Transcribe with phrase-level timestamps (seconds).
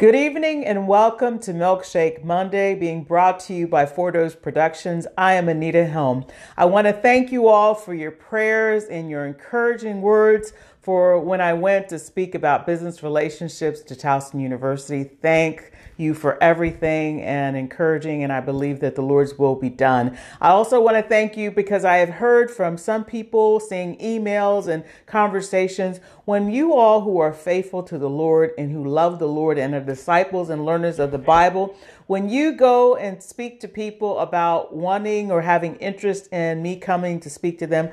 [0.00, 5.06] Good evening and welcome to Milkshake Monday, being brought to you by Four Dose Productions.
[5.18, 6.24] I am Anita Helm.
[6.56, 11.42] I want to thank you all for your prayers and your encouraging words for when
[11.42, 15.04] I went to speak about business relationships to Towson University.
[15.04, 20.18] Thank you for everything and encouraging, and I believe that the Lord's will be done.
[20.40, 24.66] I also want to thank you because I have heard from some people, seeing emails
[24.66, 29.28] and conversations, when you all who are faithful to the Lord and who love the
[29.28, 31.76] Lord and are disciples and learners of the Bible,
[32.06, 37.20] when you go and speak to people about wanting or having interest in me coming
[37.20, 37.90] to speak to them,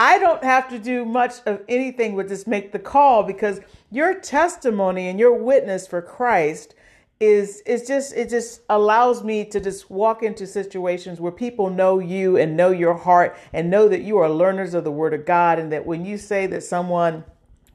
[0.00, 4.18] I don't have to do much of anything but just make the call because your
[4.18, 6.74] testimony and your witness for Christ
[7.20, 11.98] is is just it just allows me to just walk into situations where people know
[11.98, 15.26] you and know your heart and know that you are learners of the word of
[15.26, 17.22] God and that when you say that someone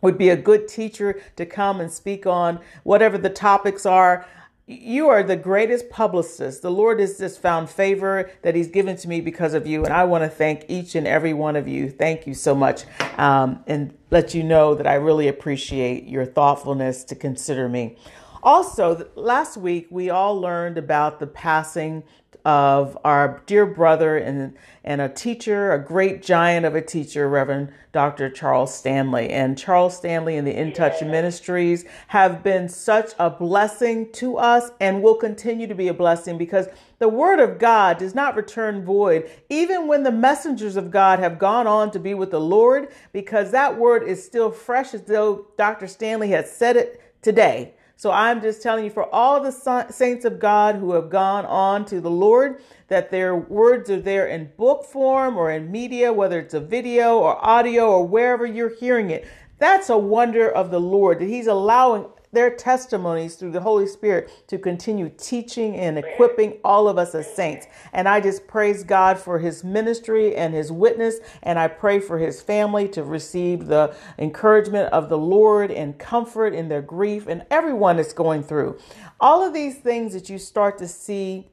[0.01, 4.25] would be a good teacher to come and speak on whatever the topics are
[4.67, 6.63] you are the greatest publicist.
[6.63, 9.85] The Lord has just found favor that He's given to me because of you.
[9.85, 11.87] And I want to thank each and every one of you.
[11.87, 12.85] Thank you so much.
[13.19, 17.97] Um, and let you know that I really appreciate your thoughtfulness to consider me.
[18.45, 22.03] Also, last week we all learned about the passing
[22.45, 27.73] of our dear brother and, and a teacher, a great giant of a teacher, Reverend
[27.91, 28.29] Dr.
[28.29, 29.31] Charles Stanley.
[29.31, 34.69] And Charles Stanley and the In Touch Ministries have been such a blessing to us
[34.79, 36.67] and will continue to be a blessing because
[36.99, 41.39] the word of God does not return void, even when the messengers of God have
[41.39, 45.47] gone on to be with the Lord, because that word is still fresh as though
[45.57, 45.87] Dr.
[45.87, 47.73] Stanley has said it today.
[47.97, 51.85] So I'm just telling you for all the saints of God who have gone on
[51.85, 56.39] to the Lord, that their words are there in book form or in media, whether
[56.39, 59.25] it's a video or audio or wherever you're hearing it.
[59.59, 64.29] That's a wonder of the Lord that He's allowing their testimonies through the Holy Spirit
[64.47, 67.65] to continue teaching and equipping all of us as saints.
[67.93, 71.15] And I just praise God for his ministry and his witness.
[71.41, 76.53] And I pray for his family to receive the encouragement of the Lord and comfort
[76.53, 78.77] in their grief and everyone that's going through.
[79.19, 81.47] All of these things that you start to see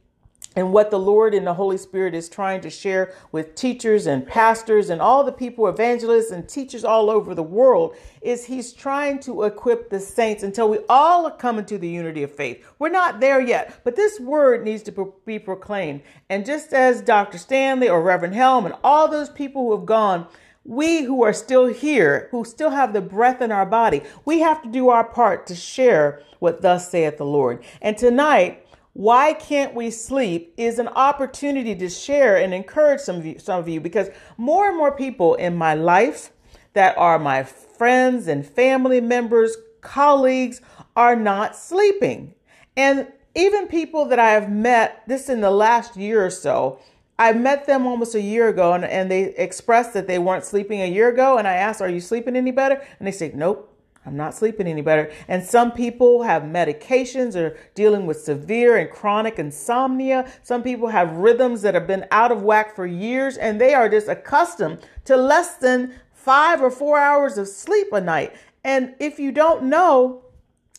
[0.55, 4.27] and what the Lord and the Holy Spirit is trying to share with teachers and
[4.27, 9.21] pastors and all the people, evangelists and teachers all over the world is He's trying
[9.21, 12.65] to equip the saints until we all come into the unity of faith.
[12.79, 16.03] We're not there yet, but this word needs to be proclaimed.
[16.29, 17.39] And just as Dr.
[17.39, 20.27] Stanley or Reverend Helm and all those people who have gone,
[20.65, 24.63] we who are still here, who still have the breath in our body, we have
[24.63, 27.65] to do our part to share what thus saith the Lord.
[27.81, 28.62] And tonight,
[28.95, 33.59] why can't we sleep is an opportunity to share and encourage some of you, some
[33.59, 36.31] of you because more and more people in my life
[36.75, 40.61] that are my friends and family members, colleagues
[40.95, 42.35] are not sleeping.
[42.77, 46.79] And even people that I have met this in the last year or so,
[47.19, 50.81] I met them almost a year ago and, and they expressed that they weren't sleeping
[50.81, 51.39] a year ago.
[51.39, 52.83] And I asked, Are you sleeping any better?
[52.99, 53.72] And they said, Nope.
[54.05, 55.13] I'm not sleeping any better.
[55.29, 60.31] And some people have medications or dealing with severe and chronic insomnia.
[60.43, 63.89] Some people have rhythms that have been out of whack for years and they are
[63.89, 68.35] just accustomed to less than five or four hours of sleep a night.
[68.65, 70.25] And if you don't know,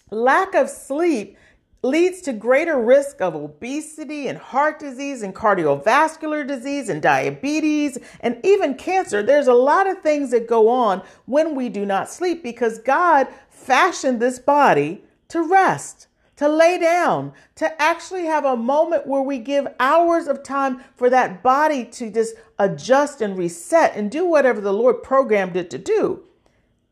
[0.10, 1.38] lack of sleep
[1.84, 8.40] leads to greater risk of obesity and heart disease and cardiovascular disease and diabetes and
[8.44, 9.22] even cancer.
[9.22, 13.28] There's a lot of things that go on when we do not sleep because God
[13.50, 16.08] fashioned this body to rest.
[16.38, 21.08] To lay down, to actually have a moment where we give hours of time for
[21.12, 25.78] that body to just adjust and reset and do whatever the Lord programmed it to
[25.78, 26.24] do.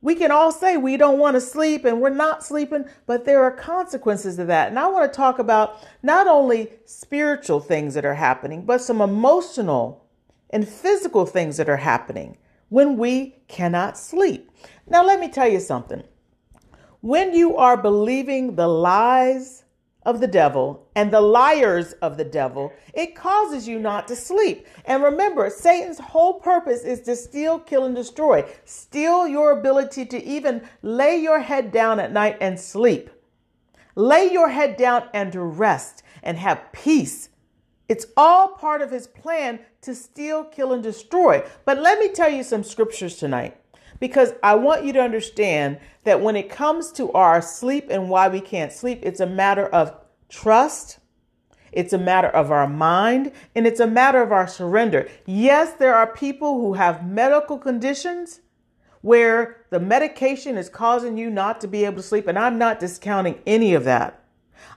[0.01, 3.43] We can all say we don't want to sleep and we're not sleeping, but there
[3.43, 4.69] are consequences to that.
[4.69, 8.99] And I want to talk about not only spiritual things that are happening, but some
[8.99, 10.05] emotional
[10.49, 12.37] and physical things that are happening
[12.69, 14.49] when we cannot sleep.
[14.87, 16.03] Now, let me tell you something.
[17.01, 19.60] When you are believing the lies
[20.03, 24.67] of the devil and the liars of the devil, it causes you not to sleep.
[24.85, 28.45] And remember, Satan's whole purpose is to steal, kill, and destroy.
[28.65, 33.09] Steal your ability to even lay your head down at night and sleep.
[33.95, 37.29] Lay your head down and rest and have peace.
[37.87, 41.43] It's all part of his plan to steal, kill, and destroy.
[41.65, 43.60] But let me tell you some scriptures tonight
[44.01, 48.27] because I want you to understand that when it comes to our sleep and why
[48.27, 49.95] we can't sleep, it's a matter of
[50.27, 50.97] trust.
[51.71, 55.07] It's a matter of our mind and it's a matter of our surrender.
[55.25, 58.41] Yes, there are people who have medical conditions
[59.01, 62.79] where the medication is causing you not to be able to sleep, and I'm not
[62.79, 64.20] discounting any of that.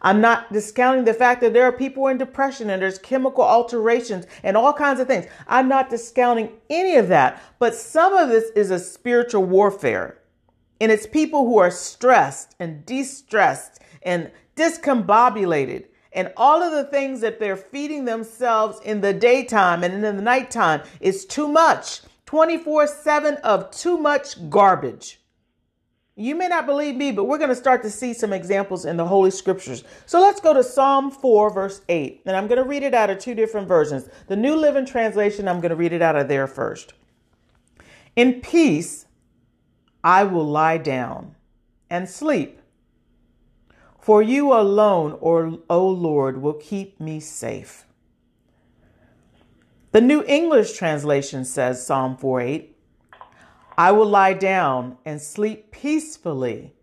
[0.03, 4.27] I'm not discounting the fact that there are people in depression and there's chemical alterations
[4.43, 5.27] and all kinds of things.
[5.47, 7.43] I'm not discounting any of that.
[7.59, 10.19] But some of this is a spiritual warfare.
[10.81, 17.21] And it's people who are stressed and distressed and discombobulated and all of the things
[17.21, 22.87] that they're feeding themselves in the daytime and in the nighttime is too much 24
[22.87, 25.21] 7 of too much garbage.
[26.17, 28.97] You may not believe me, but we're going to start to see some examples in
[28.97, 29.83] the Holy Scriptures.
[30.07, 32.23] So let's go to Psalm 4, verse 8.
[32.25, 34.09] And I'm going to read it out of two different versions.
[34.29, 36.95] The New Living Translation, I'm going to read it out of there first.
[38.15, 39.07] In peace,
[40.05, 41.35] I will lie down
[41.91, 42.61] and sleep.
[43.99, 47.87] For you alone, O Lord, will keep me safe.
[49.91, 52.74] The New English translation says, Psalm 4 8,
[53.77, 56.75] I will lie down and sleep peacefully,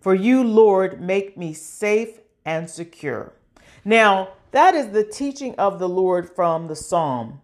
[0.00, 3.32] for you, Lord, make me safe and secure.
[3.84, 7.40] Now, that is the teaching of the Lord from the psalm.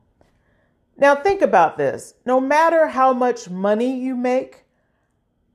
[0.96, 2.14] Now, think about this.
[2.24, 4.64] No matter how much money you make,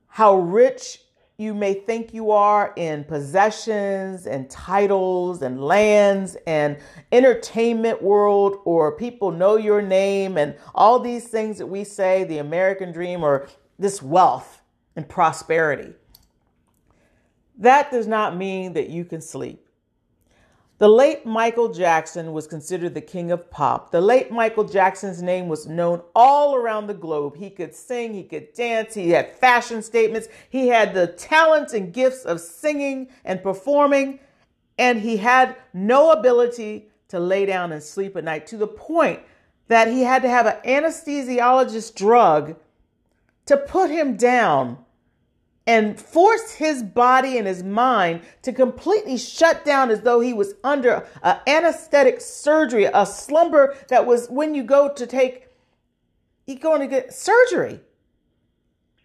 [0.08, 1.00] how rich
[1.38, 6.78] you may think you are in possessions and titles and lands and
[7.12, 12.38] entertainment world or people know your name and all these things that we say the
[12.38, 13.48] American dream or
[13.78, 14.62] this wealth
[14.96, 15.92] and prosperity.
[17.58, 19.65] That does not mean that you can sleep.
[20.78, 23.90] The late Michael Jackson was considered the king of pop.
[23.90, 27.36] The late Michael Jackson's name was known all around the globe.
[27.36, 31.94] He could sing, he could dance, he had fashion statements, he had the talents and
[31.94, 34.20] gifts of singing and performing,
[34.76, 39.20] and he had no ability to lay down and sleep at night to the point
[39.68, 42.54] that he had to have an anesthesiologist drug
[43.46, 44.84] to put him down
[45.66, 50.54] and force his body and his mind to completely shut down as though he was
[50.62, 55.48] under an anesthetic surgery, a slumber that was when you go to take,
[56.46, 57.80] you going to get surgery.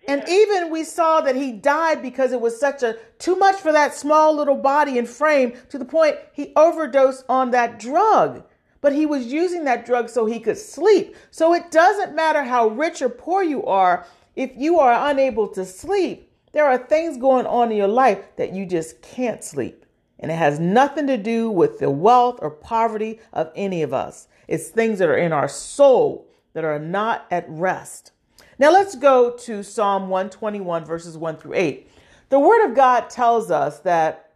[0.07, 3.71] And even we saw that he died because it was such a too much for
[3.71, 8.43] that small little body and frame to the point he overdosed on that drug.
[8.81, 11.15] But he was using that drug so he could sleep.
[11.29, 15.65] So it doesn't matter how rich or poor you are, if you are unable to
[15.65, 19.86] sleep, there are things going on in your life that you just can't sleep.
[20.19, 24.27] And it has nothing to do with the wealth or poverty of any of us.
[24.48, 28.12] It's things that are in our soul that are not at rest.
[28.59, 31.89] Now let's go to Psalm 121, verses 1 through 8.
[32.30, 34.31] The Word of God tells us that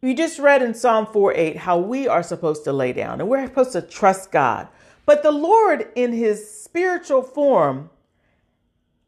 [0.00, 3.28] we just read in Psalm 4 8 how we are supposed to lay down and
[3.28, 4.66] we're supposed to trust God.
[5.06, 7.90] But the Lord, in His spiritual form,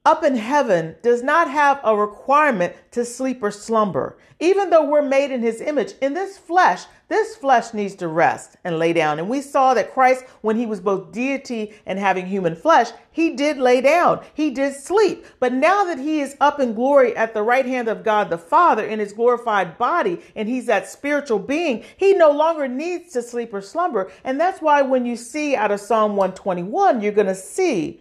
[0.07, 4.19] up in heaven does not have a requirement to sleep or slumber.
[4.39, 8.57] Even though we're made in his image, in this flesh, this flesh needs to rest
[8.65, 9.19] and lay down.
[9.19, 13.35] And we saw that Christ, when he was both deity and having human flesh, he
[13.35, 14.23] did lay down.
[14.35, 15.25] He did sleep.
[15.41, 18.37] But now that he is up in glory at the right hand of God the
[18.37, 23.23] Father in his glorified body, and he's that spiritual being, he no longer needs to
[23.23, 24.11] sleep or slumber.
[24.23, 28.01] And that's why when you see out of Psalm 121, you're going to see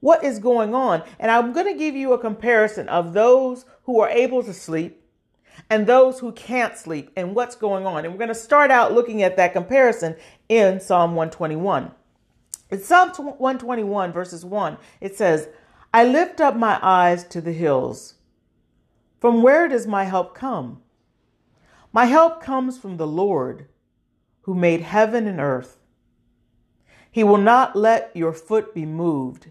[0.00, 1.02] what is going on?
[1.18, 5.02] And I'm going to give you a comparison of those who are able to sleep
[5.70, 8.04] and those who can't sleep and what's going on.
[8.04, 10.16] And we're going to start out looking at that comparison
[10.48, 11.90] in Psalm 121.
[12.70, 15.48] In Psalm 121, verses 1, it says,
[15.92, 18.14] I lift up my eyes to the hills.
[19.20, 20.82] From where does my help come?
[21.92, 23.66] My help comes from the Lord
[24.42, 25.78] who made heaven and earth.
[27.10, 29.50] He will not let your foot be moved.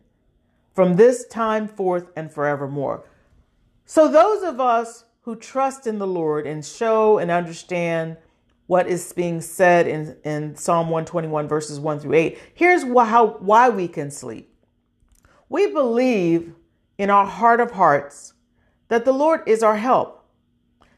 [0.73, 3.03] from this time forth and forevermore.
[3.85, 8.17] So, those of us who trust in the Lord and show and understand
[8.67, 13.27] what is being said in, in Psalm 121, verses 1 through 8, here's why, how,
[13.39, 14.53] why we can sleep.
[15.49, 16.53] We believe
[16.97, 18.33] in our heart of hearts
[18.87, 20.25] that the Lord is our help.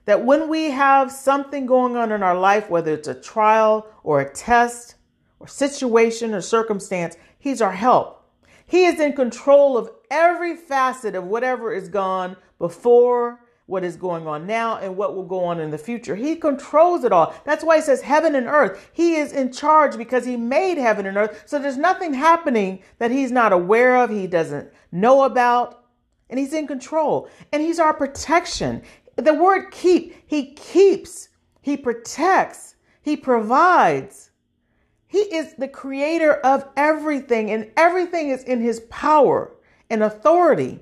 [0.06, 4.20] That when we have something going on in our life, whether it's a trial or
[4.22, 4.96] a test
[5.39, 8.23] or situation or circumstance, He's our help.
[8.74, 14.25] He is in control of every facet of whatever is gone before, what is going
[14.25, 16.15] on now and what will go on in the future.
[16.15, 17.36] He controls it all.
[17.46, 18.89] That's why he says heaven and earth.
[18.92, 21.44] He is in charge because he made heaven and earth.
[21.46, 25.86] So there's nothing happening that he's not aware of, he doesn't know about,
[26.32, 27.30] and he's in control.
[27.51, 28.82] And he's our protection.
[29.18, 31.30] The word keep, he keeps,
[31.62, 34.32] he protects, he provides.
[35.13, 39.53] He is the creator of everything, and everything is in his power
[39.88, 40.79] and authority.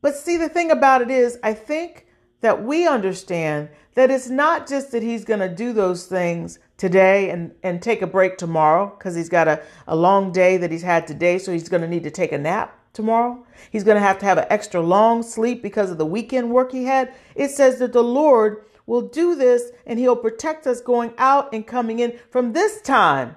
[0.00, 2.08] But see, the thing about it is, I think
[2.40, 7.30] that we understand that it's not just that he's going to do those things today
[7.30, 10.82] and, and take a break tomorrow because he's got a, a long day that he's
[10.82, 13.46] had today, so he's going to need to take a nap tomorrow.
[13.70, 16.72] He's going to have to have an extra long sleep because of the weekend work
[16.72, 17.14] he had.
[17.36, 21.66] It says that the Lord will do this and he'll protect us going out and
[21.66, 23.36] coming in from this time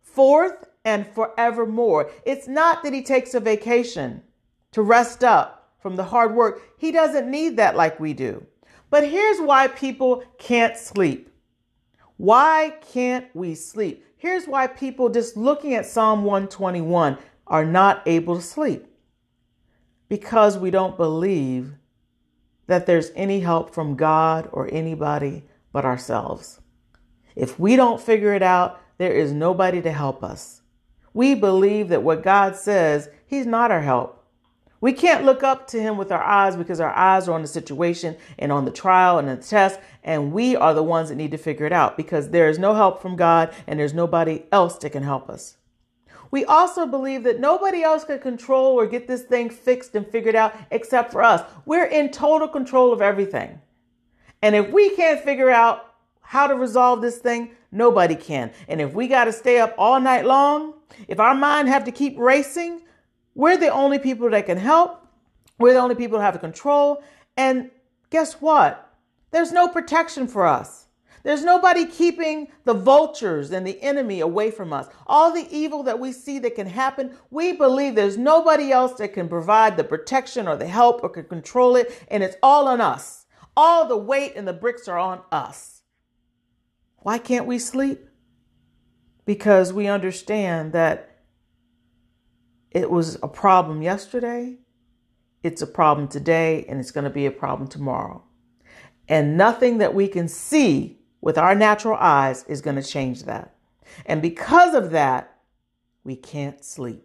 [0.00, 2.10] forth and forevermore.
[2.24, 4.22] It's not that he takes a vacation
[4.72, 6.62] to rest up from the hard work.
[6.78, 8.46] He doesn't need that like we do.
[8.90, 11.30] But here's why people can't sleep.
[12.16, 14.04] Why can't we sleep?
[14.16, 18.86] Here's why people just looking at Psalm 121 are not able to sleep.
[20.08, 21.74] Because we don't believe
[22.68, 26.60] that there's any help from God or anybody but ourselves.
[27.34, 30.62] If we don't figure it out, there is nobody to help us.
[31.12, 34.18] We believe that what God says, He's not our help.
[34.80, 37.48] We can't look up to him with our eyes because our eyes are on the
[37.48, 41.32] situation and on the trial and the test, and we are the ones that need
[41.32, 44.78] to figure it out because there is no help from God and there's nobody else
[44.78, 45.57] that can help us.
[46.30, 50.36] We also believe that nobody else can control or get this thing fixed and figured
[50.36, 51.42] out except for us.
[51.64, 53.60] We're in total control of everything.
[54.42, 58.52] And if we can't figure out how to resolve this thing, nobody can.
[58.68, 60.74] And if we got to stay up all night long,
[61.06, 62.82] if our mind have to keep racing,
[63.34, 65.06] we're the only people that can help.
[65.58, 67.02] We're the only people that have the control.
[67.36, 67.70] And
[68.10, 68.92] guess what?
[69.30, 70.87] There's no protection for us.
[71.28, 74.88] There's nobody keeping the vultures and the enemy away from us.
[75.06, 79.12] All the evil that we see that can happen, we believe there's nobody else that
[79.12, 82.02] can provide the protection or the help or can control it.
[82.10, 83.26] And it's all on us.
[83.54, 85.82] All the weight and the bricks are on us.
[87.00, 88.08] Why can't we sleep?
[89.26, 91.18] Because we understand that
[92.70, 94.56] it was a problem yesterday,
[95.42, 98.24] it's a problem today, and it's going to be a problem tomorrow.
[99.08, 103.54] And nothing that we can see with our natural eyes is going to change that.
[104.06, 105.38] And because of that,
[106.04, 107.04] we can't sleep.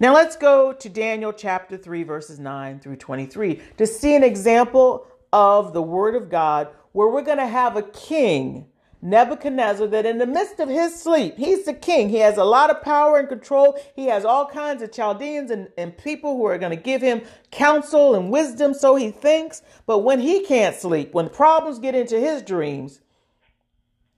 [0.00, 5.06] Now let's go to Daniel chapter 3, verses 9 through 23 to see an example
[5.32, 8.66] of the Word of God where we're going to have a king
[9.00, 12.08] Nebuchadnezzar that in the midst of his sleep, he's the king.
[12.08, 13.78] He has a lot of power and control.
[13.94, 17.22] He has all kinds of Chaldeans and, and people who are going to give him
[17.52, 19.62] counsel and wisdom, so he thinks.
[19.86, 23.00] But when he can't sleep, when problems get into his dreams,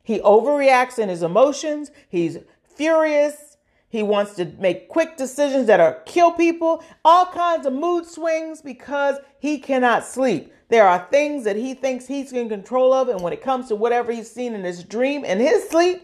[0.02, 1.90] he overreacts in his emotions.
[2.08, 3.58] He's furious.
[3.90, 8.62] He wants to make quick decisions that are kill people, all kinds of mood swings
[8.62, 10.52] because he cannot sleep.
[10.70, 13.74] There are things that he thinks he's in control of, and when it comes to
[13.74, 16.00] whatever he's seen in his dream and his sleep,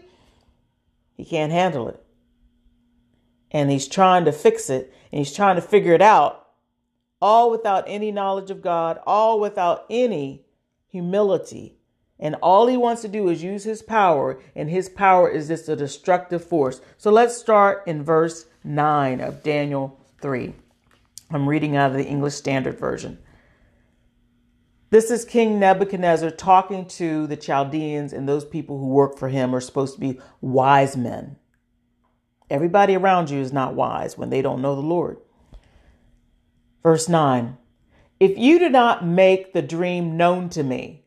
[1.15, 2.03] he can't handle it.
[3.49, 6.49] And he's trying to fix it, and he's trying to figure it out,
[7.21, 10.45] all without any knowledge of God, all without any
[10.89, 11.77] humility.
[12.19, 15.69] And all he wants to do is use his power, and his power is just
[15.69, 16.81] a destructive force.
[16.97, 20.53] So let's start in verse 9 of Daniel 3.
[21.31, 23.19] I'm reading out of the English Standard Version.
[24.89, 29.53] This is King Nebuchadnezzar talking to the Chaldeans, and those people who work for him
[29.53, 31.35] are supposed to be wise men.
[32.49, 35.17] Everybody around you is not wise when they don't know the Lord.
[36.83, 37.57] Verse 9
[38.21, 41.03] If you do not make the dream known to me,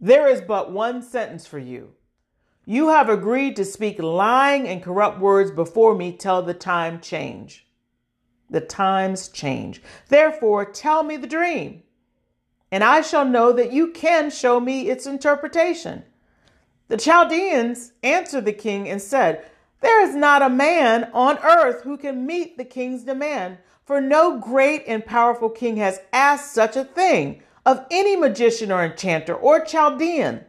[0.00, 1.92] there is but one sentence for you.
[2.66, 7.64] You have agreed to speak lying and corrupt words before me till the time change.
[8.50, 9.80] The times change.
[10.08, 11.84] Therefore, tell me the dream
[12.72, 16.04] and I shall know that you can show me its interpretation.
[16.88, 19.44] The Chaldeans answered the king and said,
[19.82, 24.38] There is not a man on earth who can meet the king's demand, for no
[24.38, 29.60] great and powerful king has asked such a thing of any magician or enchanter or
[29.60, 30.44] Chaldean.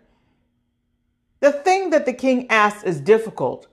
[1.41, 3.67] The thing that the king asks is difficult,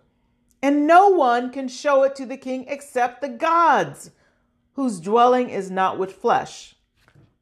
[0.61, 4.11] and no one can show it to the king except the gods,
[4.73, 6.75] whose dwelling is not with flesh.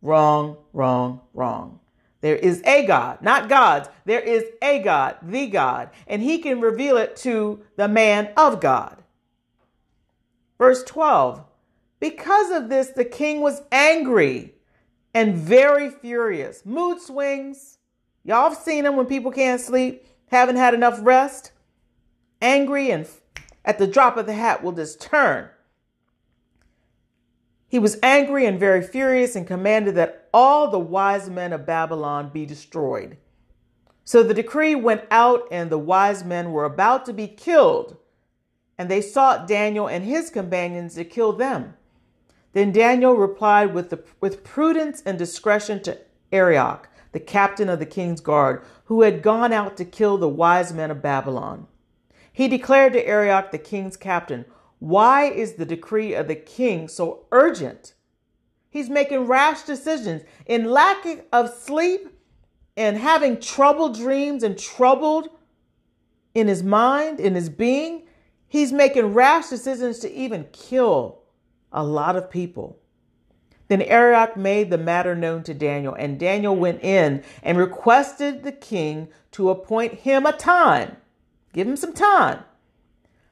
[0.03, 1.81] Wrong, wrong, wrong.
[2.21, 3.89] There is a God, not gods.
[4.05, 8.61] There is a God, the God, and he can reveal it to the man of
[8.61, 9.03] God.
[10.59, 11.45] Verse 12
[12.01, 14.55] Because of this, the king was angry
[15.15, 16.65] and very furious.
[16.67, 17.79] Mood swings.
[18.25, 21.53] Y'all have seen them when people can't sleep, haven't had enough rest.
[22.43, 23.09] Angry and
[23.65, 25.49] at the drop of the hat will just turn.
[27.69, 32.31] He was angry and very furious and commanded that all the wise men of Babylon
[32.33, 33.19] be destroyed.
[34.05, 37.99] So the decree went out, and the wise men were about to be killed.
[38.79, 41.75] And they sought Daniel and his companions to kill them.
[42.55, 45.99] Then Daniel replied with, the, with prudence and discretion to
[46.33, 50.73] Arioch, the captain of the king's guard, who had gone out to kill the wise
[50.73, 51.67] men of Babylon.
[52.33, 54.47] He declared to Arioch, the king's captain,
[54.79, 57.95] Why is the decree of the king so urgent?
[58.71, 60.23] He's making rash decisions.
[60.47, 62.09] In lack of sleep,
[62.79, 65.31] and having troubled dreams and troubled
[66.33, 68.05] in his mind, in his being,
[68.47, 71.23] he's making rash decisions to even kill
[71.73, 72.79] a lot of people.
[73.67, 78.53] Then Arioch made the matter known to Daniel, and Daniel went in and requested the
[78.53, 80.97] king to appoint him a time,
[81.53, 82.45] give him some time,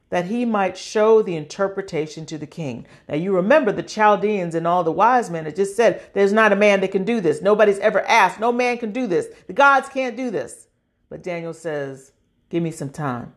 [0.09, 2.85] that he might show the interpretation to the king.
[3.09, 6.53] Now, you remember the Chaldeans and all the wise men had just said, There's not
[6.53, 7.41] a man that can do this.
[7.41, 8.39] Nobody's ever asked.
[8.39, 9.27] No man can do this.
[9.47, 10.67] The gods can't do this.
[11.09, 12.13] But Daniel says,
[12.49, 13.33] Give me some time.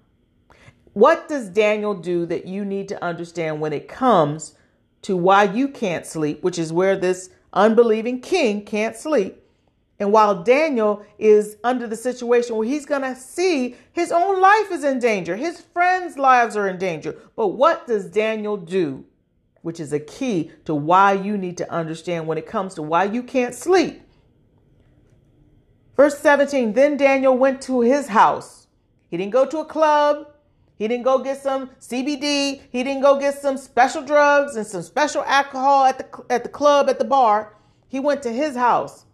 [0.93, 4.55] What does Daniel do that you need to understand when it comes
[5.03, 9.43] to why you can't sleep, which is where this unbelieving king can't sleep?
[10.01, 14.73] And while Daniel is under the situation where he's going to see his own life
[14.73, 17.19] is in danger, his friends' lives are in danger.
[17.37, 19.05] But what does Daniel do?
[19.61, 23.05] Which is a key to why you need to understand when it comes to why
[23.05, 24.01] you can't sleep.
[25.97, 28.69] Verse 17 Then Daniel went to his house.
[29.11, 30.29] He didn't go to a club.
[30.77, 32.63] He didn't go get some CBD.
[32.73, 36.49] He didn't go get some special drugs and some special alcohol at the, at the
[36.49, 37.55] club, at the bar.
[37.87, 39.05] He went to his house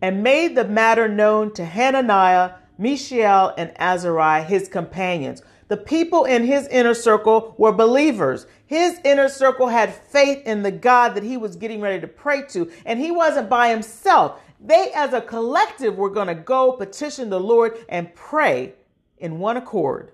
[0.00, 5.42] and made the matter known to Hananiah, Mishael, and Azariah, his companions.
[5.68, 8.46] The people in his inner circle were believers.
[8.66, 12.42] His inner circle had faith in the God that he was getting ready to pray
[12.48, 14.40] to, and he wasn't by himself.
[14.60, 18.74] They, as a collective, were going to go petition the Lord and pray
[19.18, 20.12] in one accord.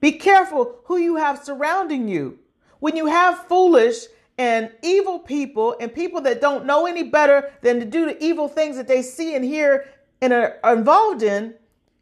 [0.00, 2.38] Be careful who you have surrounding you.
[2.78, 4.04] When you have foolish
[4.38, 8.48] and evil people and people that don't know any better than to do the evil
[8.48, 9.88] things that they see and hear
[10.20, 11.54] and are involved in,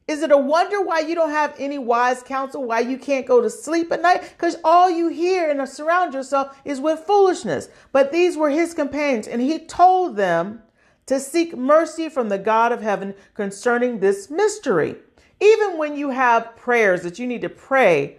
[0.07, 3.41] is it a wonder why you don't have any wise counsel, why you can't go
[3.41, 4.23] to sleep at night?
[4.37, 7.69] Because all you hear and surround yourself is with foolishness.
[7.91, 10.63] But these were his companions, and he told them
[11.07, 14.97] to seek mercy from the God of heaven concerning this mystery.
[15.41, 18.19] Even when you have prayers that you need to pray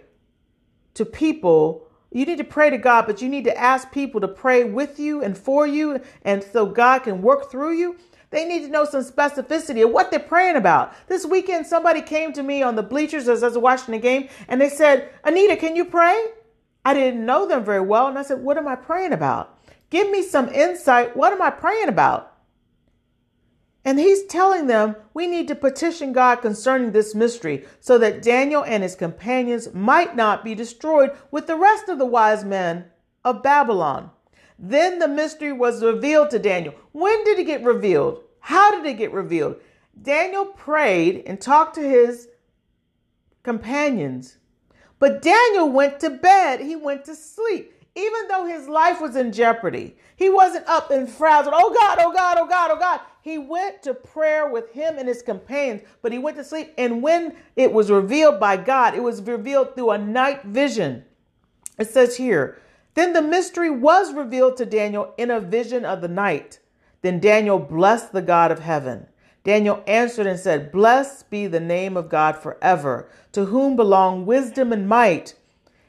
[0.94, 1.85] to people
[2.16, 4.98] you need to pray to God, but you need to ask people to pray with
[4.98, 7.96] you and for you, and so God can work through you.
[8.30, 10.94] They need to know some specificity of what they're praying about.
[11.08, 14.30] This weekend, somebody came to me on the bleachers as I was watching the game,
[14.48, 16.28] and they said, Anita, can you pray?
[16.86, 19.58] I didn't know them very well, and I said, What am I praying about?
[19.90, 21.14] Give me some insight.
[21.16, 22.35] What am I praying about?
[23.86, 28.64] And he's telling them we need to petition God concerning this mystery so that Daniel
[28.64, 32.86] and his companions might not be destroyed with the rest of the wise men
[33.24, 34.10] of Babylon.
[34.58, 36.74] Then the mystery was revealed to Daniel.
[36.90, 38.24] When did it get revealed?
[38.40, 39.60] How did it get revealed?
[40.02, 42.26] Daniel prayed and talked to his
[43.44, 44.38] companions.
[44.98, 46.58] But Daniel went to bed.
[46.58, 47.72] He went to sleep.
[47.96, 51.54] Even though his life was in jeopardy, he wasn't up and frazzled.
[51.56, 53.00] Oh God, oh God, oh God, oh God.
[53.22, 56.72] He went to prayer with him and his companions, but he went to sleep.
[56.78, 61.04] And when it was revealed by God, it was revealed through a night vision.
[61.78, 62.58] It says here,
[62.96, 66.60] then the mystery was revealed to Daniel in a vision of the night.
[67.02, 69.06] Then Daniel blessed the God of heaven.
[69.44, 74.72] Daniel answered and said, Blessed be the name of God forever, to whom belong wisdom
[74.72, 75.34] and might.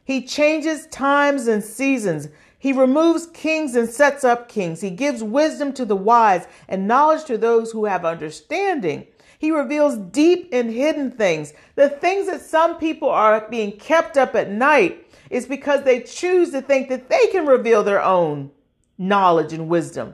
[0.07, 2.29] He changes times and seasons.
[2.57, 4.79] He removes kings and sets up kings.
[4.79, 9.05] He gives wisdom to the wise and knowledge to those who have understanding.
[9.37, 11.51] He reveals deep and hidden things.
[11.75, 16.51] The things that some people are being kept up at night is because they choose
[16.51, 18.51] to think that they can reveal their own
[18.97, 20.13] knowledge and wisdom.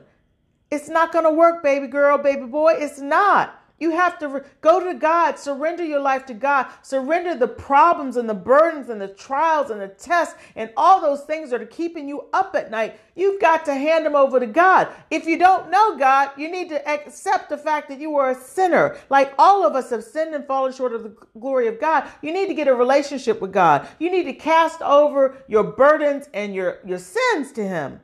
[0.72, 2.74] It's not going to work, baby girl, baby boy.
[2.78, 3.63] It's not.
[3.84, 8.16] You have to re- go to God, surrender your life to God, surrender the problems
[8.16, 11.66] and the burdens and the trials and the tests and all those things that are
[11.66, 12.98] keeping you up at night.
[13.14, 14.88] You've got to hand them over to God.
[15.10, 18.34] If you don't know God, you need to accept the fact that you are a
[18.34, 18.96] sinner.
[19.10, 22.08] Like all of us have sinned and fallen short of the glory of God.
[22.22, 23.86] You need to get a relationship with God.
[23.98, 28.00] You need to cast over your burdens and your, your sins to Him.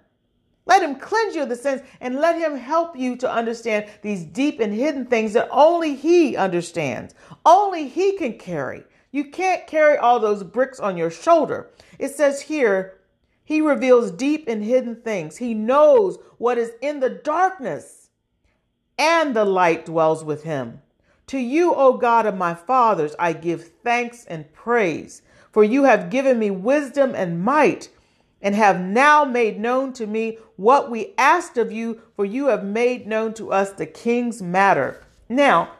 [0.70, 4.24] Let him cleanse you of the sins and let him help you to understand these
[4.24, 7.12] deep and hidden things that only he understands.
[7.44, 8.84] Only he can carry.
[9.10, 11.70] You can't carry all those bricks on your shoulder.
[11.98, 13.00] It says here,
[13.42, 15.38] he reveals deep and hidden things.
[15.38, 18.10] He knows what is in the darkness,
[18.96, 20.82] and the light dwells with him.
[21.26, 26.10] To you, O God of my fathers, I give thanks and praise, for you have
[26.10, 27.88] given me wisdom and might,
[28.42, 32.64] and have now made known to me what we asked of you, for you have
[32.64, 35.02] made known to us the king's matter.
[35.28, 35.72] Now,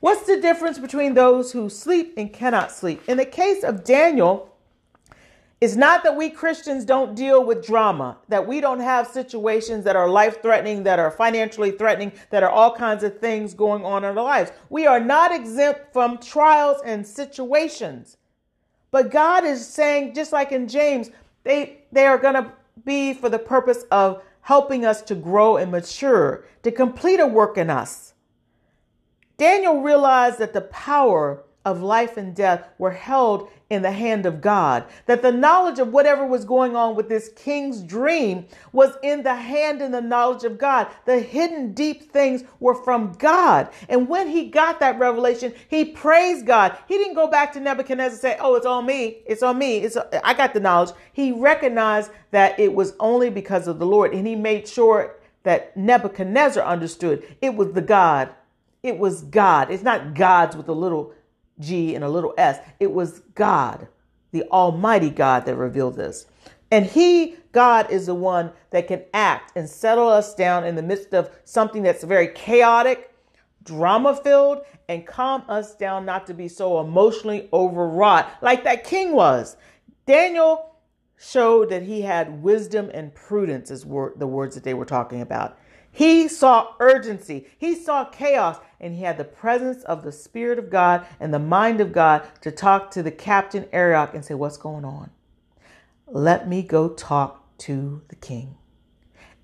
[0.00, 3.02] what's the difference between those who sleep and cannot sleep?
[3.08, 4.54] In the case of Daniel,
[5.60, 9.96] it's not that we Christians don't deal with drama, that we don't have situations that
[9.96, 14.04] are life threatening, that are financially threatening, that are all kinds of things going on
[14.04, 14.52] in our lives.
[14.70, 18.18] We are not exempt from trials and situations.
[18.92, 21.10] But God is saying, just like in James,
[21.48, 22.52] they, they are going to
[22.84, 27.56] be for the purpose of helping us to grow and mature, to complete a work
[27.56, 28.12] in us.
[29.38, 34.40] Daniel realized that the power of life and death were held in the hand of
[34.40, 34.84] God.
[35.06, 39.34] That the knowledge of whatever was going on with this king's dream was in the
[39.34, 40.88] hand and the knowledge of God.
[41.04, 43.68] The hidden deep things were from God.
[43.88, 46.78] And when he got that revelation, he praised God.
[46.86, 49.18] He didn't go back to Nebuchadnezzar and say, Oh, it's on me.
[49.26, 49.78] It's on me.
[49.78, 50.94] It's I got the knowledge.
[51.12, 54.14] He recognized that it was only because of the Lord.
[54.14, 58.30] And he made sure that Nebuchadnezzar understood it was the God.
[58.82, 59.70] It was God.
[59.70, 61.12] It's not God's with a little
[61.60, 62.58] G and a little s.
[62.80, 63.88] It was God,
[64.32, 66.26] the Almighty God, that revealed this.
[66.70, 70.82] And He, God, is the one that can act and settle us down in the
[70.82, 73.14] midst of something that's very chaotic,
[73.62, 79.12] drama filled, and calm us down not to be so emotionally overwrought like that king
[79.12, 79.56] was.
[80.06, 80.74] Daniel
[81.18, 85.58] showed that he had wisdom and prudence, is the words that they were talking about.
[85.90, 90.70] He saw urgency, he saw chaos, and he had the presence of the Spirit of
[90.70, 94.56] God and the mind of God to talk to the captain Arioch and say, What's
[94.56, 95.10] going on?
[96.06, 98.56] Let me go talk to the king.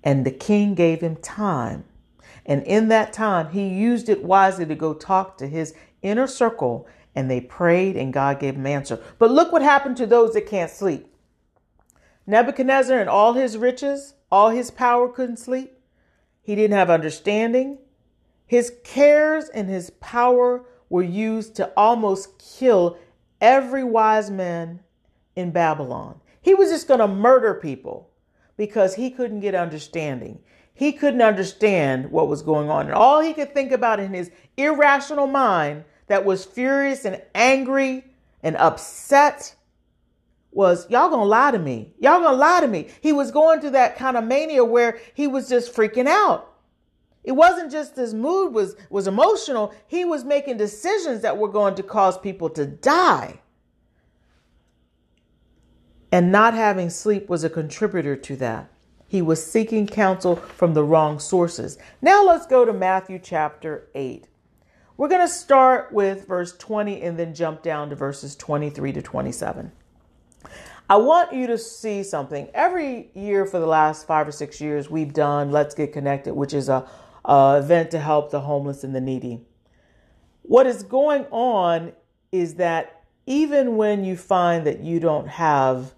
[0.03, 1.85] And the king gave him time.
[2.45, 6.87] And in that time, he used it wisely to go talk to his inner circle.
[7.15, 8.99] And they prayed, and God gave him answer.
[9.19, 11.11] But look what happened to those that can't sleep.
[12.27, 15.73] Nebuchadnezzar and all his riches, all his power couldn't sleep.
[16.45, 17.79] He didn't have understanding.
[18.45, 22.99] His cares and his power were used to almost kill
[23.41, 24.81] every wise man
[25.35, 26.21] in Babylon.
[26.39, 28.11] He was just going to murder people
[28.57, 30.37] because he couldn't get understanding.
[30.75, 32.85] He couldn't understand what was going on.
[32.85, 38.03] And all he could think about in his irrational mind that was furious and angry
[38.43, 39.55] and upset
[40.55, 41.93] was, y'all gonna lie to me.
[41.99, 42.87] Y'all gonna lie to me.
[43.01, 46.53] He was going through that kind of mania where he was just freaking out.
[47.25, 49.73] It wasn't just his mood was was emotional.
[49.85, 53.41] He was making decisions that were going to cause people to die.
[56.11, 58.71] And not having sleep was a contributor to that.
[59.07, 61.77] He was seeking counsel from the wrong sources.
[62.01, 64.27] Now let's go to Matthew chapter 8.
[64.95, 69.01] We're going to start with verse 20 and then jump down to verses 23 to
[69.01, 69.73] 27.
[70.87, 72.47] I want you to see something.
[72.53, 76.53] Every year for the last five or six years, we've done Let's Get Connected, which
[76.53, 76.87] is a
[77.23, 79.41] uh, event to help the homeless and the needy.
[80.43, 81.93] What is going on
[82.31, 85.95] is that even when you find that you don't have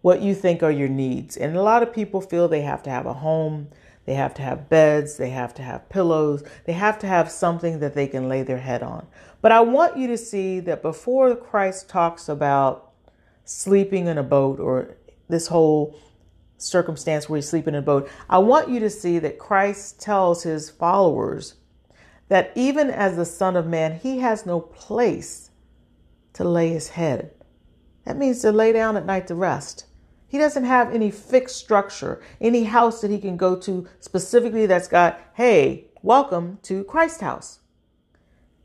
[0.00, 2.90] what you think are your needs, and a lot of people feel they have to
[2.90, 3.68] have a home,
[4.04, 7.78] they have to have beds, they have to have pillows, they have to have something
[7.78, 9.06] that they can lay their head on.
[9.40, 12.91] But I want you to see that before Christ talks about
[13.44, 14.96] sleeping in a boat or
[15.28, 15.98] this whole
[16.58, 20.42] circumstance where he's sleeping in a boat, I want you to see that Christ tells
[20.42, 21.54] his followers
[22.28, 25.50] that even as the Son of Man, he has no place
[26.34, 27.32] to lay his head.
[28.04, 29.86] That means to lay down at night to rest.
[30.26, 34.88] He doesn't have any fixed structure, any house that he can go to specifically that's
[34.88, 37.60] got, hey, welcome to Christ House.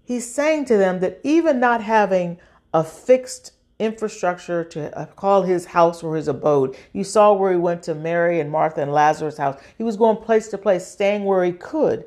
[0.02, 2.40] He's saying to them that even not having
[2.74, 6.76] a fixed infrastructure to uh, call his house or his abode.
[6.94, 9.60] You saw where he went to Mary and Martha and Lazarus' house.
[9.78, 12.06] He was going place to place, staying where he could.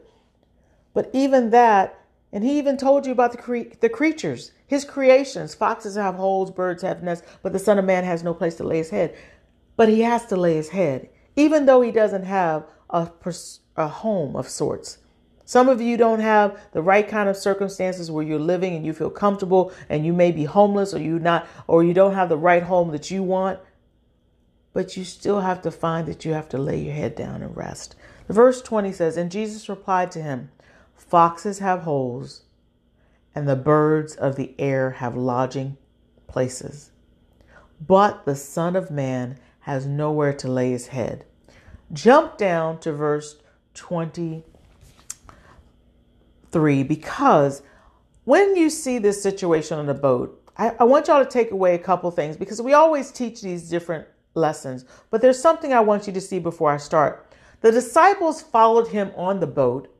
[0.95, 1.99] But even that,
[2.33, 5.55] and he even told you about the cre- the creatures, his creations.
[5.55, 8.65] Foxes have holes, birds have nests, but the Son of Man has no place to
[8.65, 9.17] lay his head.
[9.77, 13.11] But he has to lay his head, even though he doesn't have a,
[13.77, 14.99] a home of sorts.
[15.51, 18.93] Some of you don't have the right kind of circumstances where you're living and you
[18.93, 22.37] feel comfortable and you may be homeless or you not or you don't have the
[22.37, 23.59] right home that you want.
[24.73, 27.57] but you still have to find that you have to lay your head down and
[27.57, 27.97] rest.
[28.29, 30.53] Verse 20 says, And Jesus replied to him,
[30.95, 32.43] Foxes have holes,
[33.35, 35.77] and the birds of the air have lodging
[36.29, 36.93] places.
[37.85, 41.25] But the Son of Man has nowhere to lay his head.
[41.93, 43.35] Jump down to verse
[46.51, 47.63] 23 because
[48.25, 51.75] when you see this situation on the boat, I, I want y'all to take away
[51.75, 56.07] a couple things because we always teach these different lessons, but there's something I want
[56.07, 57.27] you to see before I start.
[57.61, 59.95] The disciples followed him on the boat,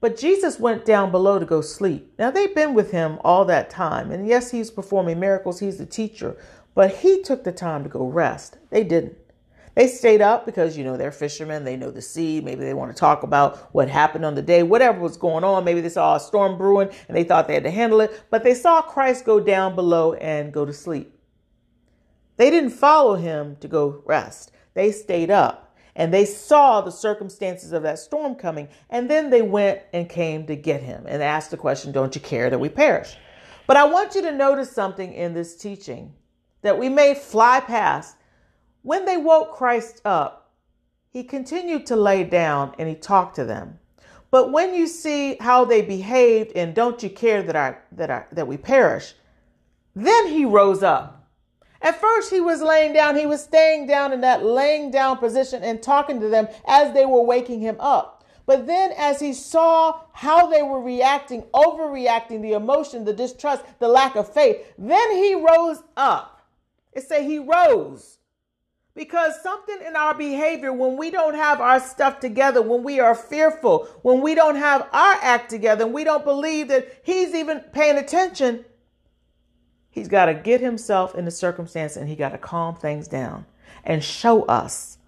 [0.00, 2.12] but Jesus went down below to go sleep.
[2.18, 5.86] Now, they've been with him all that time, and yes, he's performing miracles, he's the
[5.86, 6.36] teacher,
[6.74, 8.58] but he took the time to go rest.
[8.70, 9.16] They didn't.
[9.74, 11.64] They stayed up because, you know, they're fishermen.
[11.64, 12.42] They know the sea.
[12.42, 15.64] Maybe they want to talk about what happened on the day, whatever was going on.
[15.64, 18.24] Maybe they saw a storm brewing and they thought they had to handle it.
[18.30, 21.18] But they saw Christ go down below and go to sleep.
[22.36, 24.52] They didn't follow him to go rest.
[24.74, 28.68] They stayed up and they saw the circumstances of that storm coming.
[28.90, 32.20] And then they went and came to get him and asked the question, Don't you
[32.20, 33.16] care that we perish?
[33.66, 36.12] But I want you to notice something in this teaching
[36.62, 38.16] that we may fly past
[38.82, 40.50] when they woke Christ up,
[41.10, 43.78] he continued to lay down and he talked to them.
[44.30, 48.24] But when you see how they behaved and don't you care that I that I
[48.32, 49.14] that we perish,
[49.94, 51.28] then he rose up.
[51.82, 55.62] At first he was laying down, he was staying down in that laying down position
[55.62, 58.24] and talking to them as they were waking him up.
[58.46, 63.88] But then as he saw how they were reacting, overreacting, the emotion, the distrust, the
[63.88, 66.40] lack of faith, then he rose up.
[66.92, 68.18] It say he rose.
[68.94, 73.14] Because something in our behavior, when we don't have our stuff together, when we are
[73.14, 77.60] fearful, when we don't have our act together, and we don't believe that He's even
[77.72, 78.66] paying attention,
[79.90, 83.46] He's got to get Himself in the circumstance and He got to calm things down
[83.84, 84.98] and show us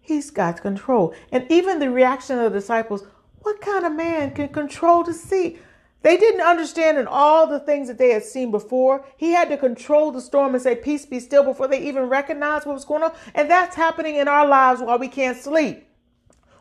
[0.00, 1.14] He's got control.
[1.30, 3.06] And even the reaction of the disciples
[3.42, 5.58] what kind of man can control the sea?
[6.02, 9.04] They didn't understand in all the things that they had seen before.
[9.16, 12.66] He had to control the storm and say, Peace be still, before they even recognized
[12.66, 13.12] what was going on.
[13.34, 15.86] And that's happening in our lives while we can't sleep.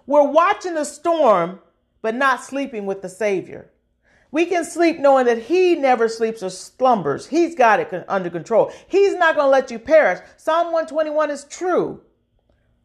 [0.06, 1.60] We're watching the storm,
[2.02, 3.71] but not sleeping with the Savior.
[4.32, 7.28] We can sleep knowing that He never sleeps or slumbers.
[7.28, 8.71] He's got it under control.
[8.88, 10.19] He's not going to let you perish.
[10.36, 12.02] Psalm 121 is true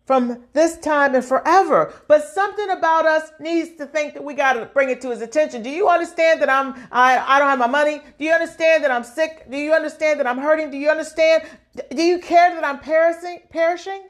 [0.05, 1.95] from this time and forever.
[2.09, 5.23] But something about us needs to think that we got to bring it to his
[5.23, 5.63] attention.
[5.63, 8.01] Do you understand that I'm I, I don't have my money?
[8.19, 9.51] Do you understand that I'm sick?
[9.51, 10.71] Do you understand that I'm hurting?
[10.71, 11.45] Do you understand?
[11.91, 13.41] Do you care that I'm perishing?
[13.51, 14.09] Perishing?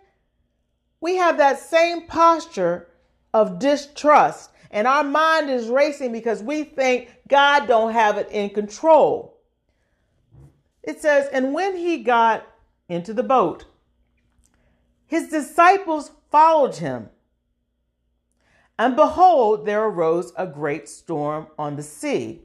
[1.00, 2.88] We have that same posture
[3.32, 8.50] of distrust and our mind is racing because we think God don't have it in
[8.50, 9.38] control.
[10.82, 12.44] It says, and when he got
[12.88, 13.66] into the boat,
[15.06, 17.08] his disciples followed him.
[18.78, 22.42] And behold, there arose a great storm on the sea,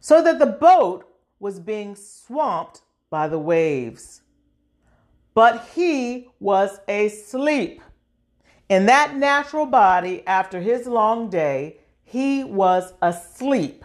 [0.00, 1.06] so that the boat
[1.38, 4.22] was being swamped by the waves.
[5.34, 7.82] But he was asleep.
[8.68, 13.84] In that natural body, after his long day, he was asleep.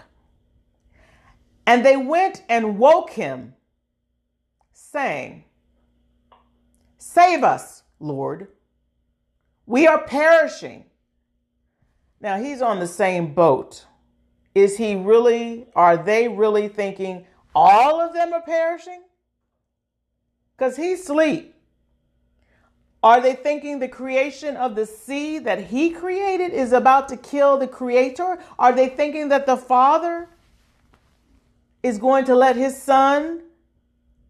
[1.66, 3.54] And they went and woke him,
[4.72, 5.44] saying,
[6.98, 8.48] Save us, Lord.
[9.66, 10.86] We are perishing.
[12.20, 13.86] Now he's on the same boat.
[14.56, 19.04] Is he really, are they really thinking all of them are perishing?
[20.56, 21.54] Because he's asleep.
[23.04, 27.58] Are they thinking the creation of the sea that he created is about to kill
[27.58, 28.40] the creator?
[28.58, 30.30] Are they thinking that the Father
[31.84, 33.44] is going to let his son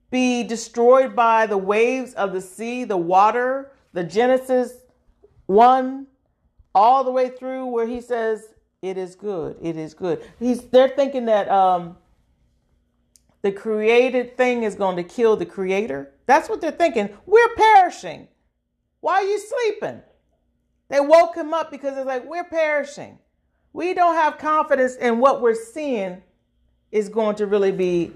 [0.09, 4.73] be destroyed by the waves of the sea, the water, the Genesis
[5.47, 6.07] 1,
[6.73, 10.23] all the way through where he says, It is good, it is good.
[10.39, 11.97] He's they're thinking that um
[13.41, 16.11] the created thing is going to kill the creator.
[16.25, 17.09] That's what they're thinking.
[17.25, 18.27] We're perishing.
[18.99, 20.01] Why are you sleeping?
[20.89, 23.19] They woke him up because it's like, we're perishing.
[23.73, 26.23] We don't have confidence in what we're seeing
[26.91, 28.11] is going to really be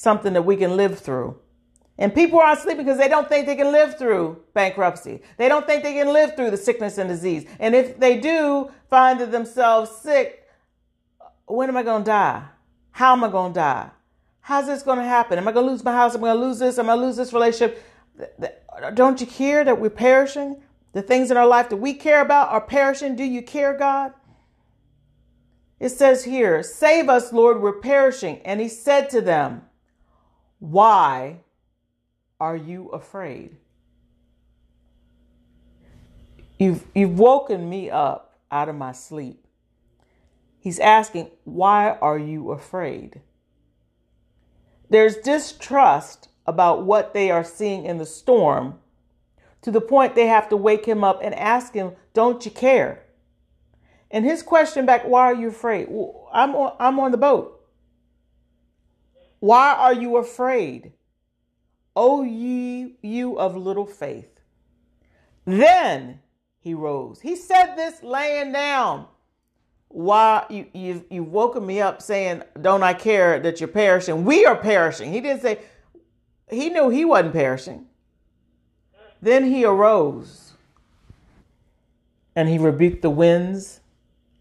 [0.00, 1.38] something that we can live through.
[1.98, 5.20] And people aren't sleeping because they don't think they can live through bankruptcy.
[5.36, 7.44] They don't think they can live through the sickness and disease.
[7.58, 10.48] And if they do find themselves sick,
[11.44, 12.44] when am I going to die?
[12.92, 13.90] How am I going to die?
[14.40, 15.36] How's this going to happen?
[15.36, 16.14] Am I going to lose my house?
[16.14, 16.78] Am I going to lose this?
[16.78, 17.84] Am I going to lose this relationship?
[18.94, 20.62] Don't you care that we're perishing?
[20.94, 23.16] The things in our life that we care about are perishing.
[23.16, 24.14] Do you care, God?
[25.78, 28.40] It says here, Save us, Lord, we're perishing.
[28.46, 29.66] And he said to them,
[30.60, 31.38] why
[32.38, 33.56] are you afraid?
[36.58, 39.44] You've, you've woken me up out of my sleep.
[40.60, 43.22] He's asking, Why are you afraid?
[44.90, 48.78] There's distrust about what they are seeing in the storm
[49.62, 53.04] to the point they have to wake him up and ask him, Don't you care?
[54.10, 55.86] And his question back, Why are you afraid?
[55.88, 57.59] Well, I'm, on, I'm on the boat.
[59.40, 60.92] Why are you afraid?
[61.96, 64.40] O ye you of little faith.
[65.44, 66.20] Then
[66.60, 67.20] he rose.
[67.20, 69.06] He said this laying down.
[69.88, 74.24] Why you you you woken me up saying, Don't I care that you're perishing?
[74.24, 75.12] We are perishing.
[75.12, 75.58] He didn't say
[76.48, 77.86] he knew he wasn't perishing.
[79.20, 80.52] Then he arose
[82.36, 83.80] and he rebuked the winds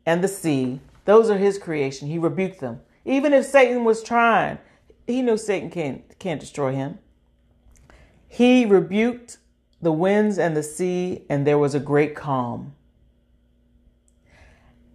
[0.05, 0.79] and the sea.
[1.05, 2.07] Those are his creation.
[2.07, 2.81] He rebuked them.
[3.05, 4.59] Even if Satan was trying,
[5.09, 6.99] he knew Satan can't, can't destroy him.
[8.27, 9.39] He rebuked
[9.81, 12.75] the winds and the sea, and there was a great calm.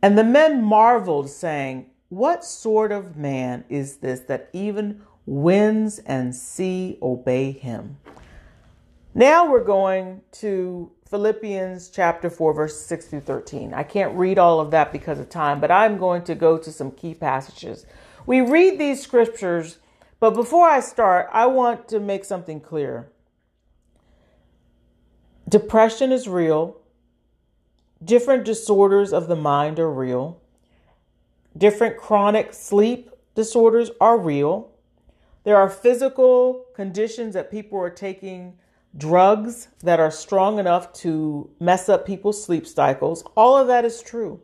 [0.00, 6.32] And the men marveled, saying, What sort of man is this that even winds and
[6.32, 7.98] sea obey him?
[9.14, 13.74] Now we're going to Philippians chapter 4, verse 6 through 13.
[13.74, 16.70] I can't read all of that because of time, but I'm going to go to
[16.70, 17.84] some key passages.
[18.26, 19.78] We read these scriptures,
[20.20, 23.10] but before I start, I want to make something clear.
[25.48, 26.78] Depression is real.
[28.02, 30.40] Different disorders of the mind are real.
[31.56, 34.70] Different chronic sleep disorders are real.
[35.44, 38.58] There are physical conditions that people are taking
[38.96, 43.24] drugs that are strong enough to mess up people's sleep cycles.
[43.36, 44.40] All of that is true.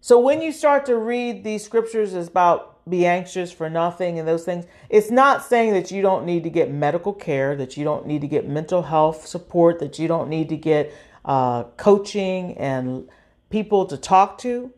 [0.00, 4.44] So when you start to read these scriptures about be anxious for nothing and those
[4.44, 4.64] things.
[4.88, 8.20] It's not saying that you don't need to get medical care, that you don't need
[8.22, 10.92] to get mental health support, that you don't need to get
[11.24, 13.08] uh, coaching and
[13.50, 14.72] people to talk to.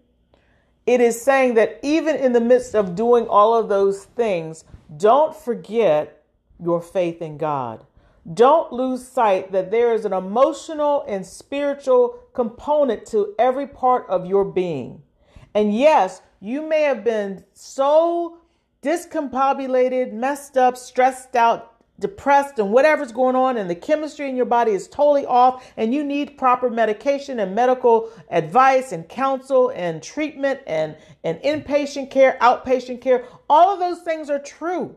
[0.87, 4.65] It is saying that even in the midst of doing all of those things,
[4.97, 6.23] don't forget
[6.63, 7.87] your faith in God.
[8.33, 14.27] Don't lose sight that there is an emotional and spiritual component to every part of
[14.27, 15.03] your being.
[15.55, 18.37] And yes, you may have been so
[18.83, 24.45] discombobulated, messed up, stressed out, depressed, and whatever's going on, and the chemistry in your
[24.45, 30.03] body is totally off, and you need proper medication and medical advice and counsel and
[30.03, 33.25] treatment and, and inpatient care, outpatient care.
[33.49, 34.95] All of those things are true.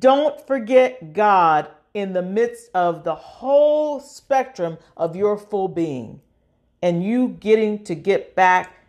[0.00, 6.20] Don't forget God in the midst of the whole spectrum of your full being
[6.82, 8.79] and you getting to get back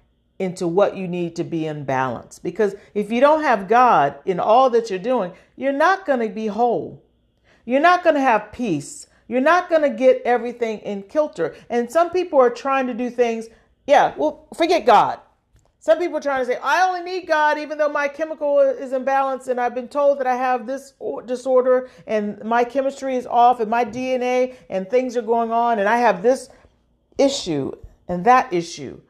[0.41, 2.39] into what you need to be in balance.
[2.39, 6.29] Because if you don't have God in all that you're doing, you're not going to
[6.29, 7.03] be whole.
[7.63, 9.05] You're not going to have peace.
[9.27, 11.55] You're not going to get everything in kilter.
[11.69, 13.49] And some people are trying to do things,
[13.85, 15.19] yeah, well, forget God.
[15.77, 18.93] Some people are trying to say, I only need God even though my chemical is
[18.93, 20.93] imbalanced and I've been told that I have this
[21.25, 25.87] disorder and my chemistry is off and my DNA and things are going on and
[25.87, 26.49] I have this
[27.19, 27.71] issue
[28.07, 29.01] and that issue.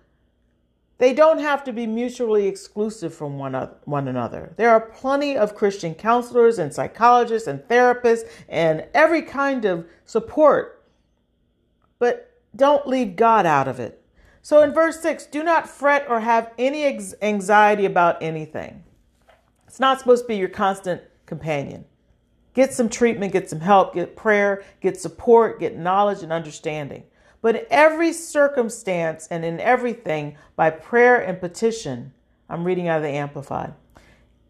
[1.02, 4.54] They don't have to be mutually exclusive from one, one another.
[4.56, 10.86] There are plenty of Christian counselors and psychologists and therapists and every kind of support.
[11.98, 14.06] But don't leave God out of it.
[14.44, 16.86] So in verse 6, do not fret or have any
[17.24, 18.84] anxiety about anything.
[19.66, 21.86] It's not supposed to be your constant companion.
[22.54, 27.06] Get some treatment, get some help, get prayer, get support, get knowledge and understanding.
[27.42, 32.14] But in every circumstance and in everything, by prayer and petition,
[32.50, 33.74] I'm reading out of the Amplified.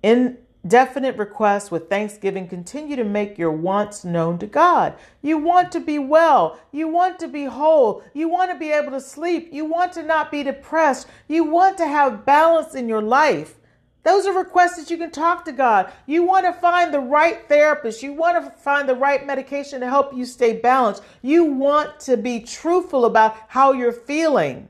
[0.04, 4.96] In definite requests with thanksgiving, continue to make your wants known to God.
[5.22, 6.60] You want to be well.
[6.72, 8.04] You want to be whole.
[8.14, 9.50] You want to be able to sleep.
[9.52, 11.08] You want to not be depressed.
[11.28, 13.56] You want to have balance in your life.
[14.04, 15.92] Those are requests that you can talk to God.
[16.08, 18.02] You want to find the right therapist.
[18.02, 21.04] You want to find the right medication to help you stay balanced.
[21.22, 24.70] You want to be truthful about how you're feeling.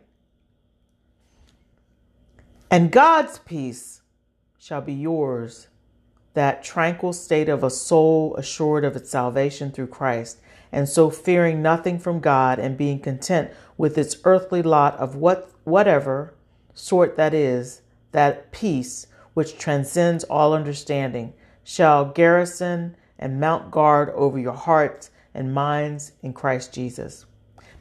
[2.69, 4.01] And God's peace
[4.57, 5.67] shall be yours,
[6.33, 10.39] that tranquil state of a soul assured of its salvation through Christ,
[10.71, 15.51] and so fearing nothing from God and being content with its earthly lot of what
[15.63, 16.33] whatever
[16.73, 17.81] sort that is,
[18.13, 25.53] that peace which transcends all understanding, shall garrison and mount guard over your hearts and
[25.53, 27.25] minds in Christ Jesus.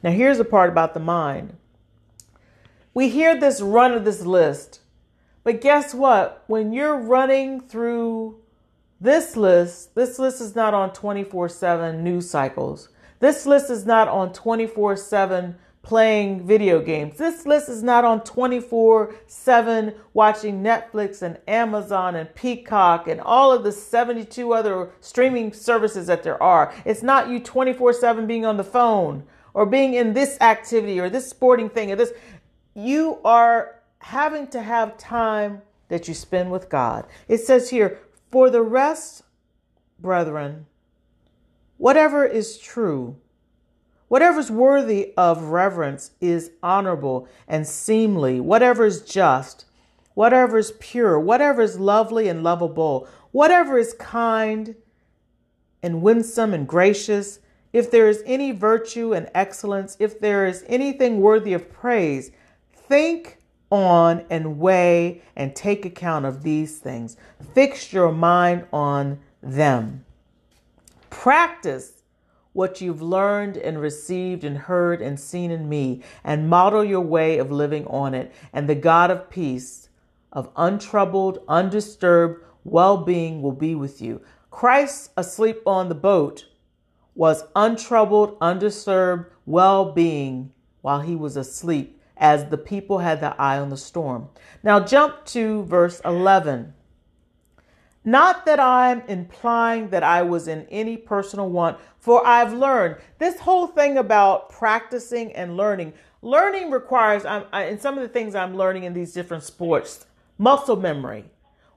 [0.03, 1.57] Now, here's the part about the mind.
[2.93, 4.81] We hear this run of this list,
[5.43, 6.43] but guess what?
[6.47, 8.37] When you're running through
[9.01, 12.89] This list, this list is not on 24/7 news cycles.
[13.19, 17.17] This list is not on 24/7 playing video games.
[17.17, 23.51] This list is not on 24 7 watching Netflix and Amazon and Peacock and all
[23.51, 26.73] of the 72 other streaming services that there are.
[26.85, 29.23] It's not you 24 7 being on the phone
[29.53, 32.13] or being in this activity or this sporting thing or this.
[32.73, 37.05] You are having to have time that you spend with God.
[37.27, 37.99] It says here,
[38.31, 39.23] for the rest,
[39.99, 40.67] brethren,
[41.77, 43.17] whatever is true,
[44.11, 49.63] whatever is worthy of reverence is honorable and seemly, whatever is just,
[50.15, 54.75] whatever is pure, whatever is lovely and lovable, whatever is kind
[55.81, 57.39] and winsome and gracious,
[57.71, 62.31] if there is any virtue and excellence, if there is anything worthy of praise,
[62.73, 63.37] think
[63.69, 67.15] on and weigh and take account of these things.
[67.53, 70.03] Fix your mind on them.
[71.09, 72.00] Practice
[72.53, 77.37] what you've learned and received and heard and seen in me, and model your way
[77.37, 78.31] of living on it.
[78.51, 79.89] And the God of peace,
[80.31, 84.21] of untroubled, undisturbed well being will be with you.
[84.49, 86.45] Christ asleep on the boat
[87.15, 93.57] was untroubled, undisturbed well being while he was asleep as the people had their eye
[93.57, 94.29] on the storm.
[94.63, 96.73] Now jump to verse 11.
[98.03, 103.39] Not that I'm implying that I was in any personal want, for I've learned this
[103.39, 105.93] whole thing about practicing and learning.
[106.21, 110.05] Learning requires, and some of the things I'm learning in these different sports,
[110.37, 111.25] muscle memory.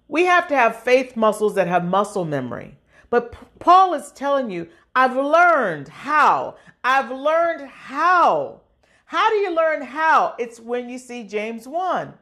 [0.08, 2.78] We have to have faith muscles that have muscle memory.
[3.10, 6.56] But Paul is telling you, I've learned how.
[6.82, 8.60] I've learned how
[9.14, 10.34] how do you learn how?
[10.38, 12.14] It's when you see James 1.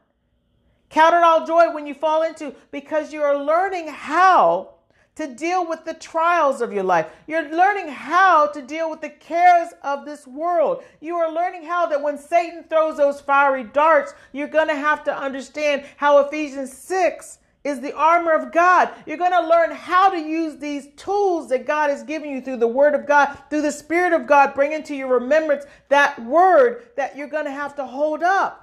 [0.92, 4.74] Count it all joy when you fall into because you are learning how
[5.14, 7.06] to deal with the trials of your life.
[7.26, 10.84] You're learning how to deal with the cares of this world.
[11.00, 15.02] You are learning how that when Satan throws those fiery darts, you're going to have
[15.04, 18.90] to understand how Ephesians 6 is the armor of God.
[19.06, 22.58] You're going to learn how to use these tools that God has given you through
[22.58, 26.88] the Word of God, through the Spirit of God, bring into your remembrance that Word
[26.96, 28.61] that you're going to have to hold up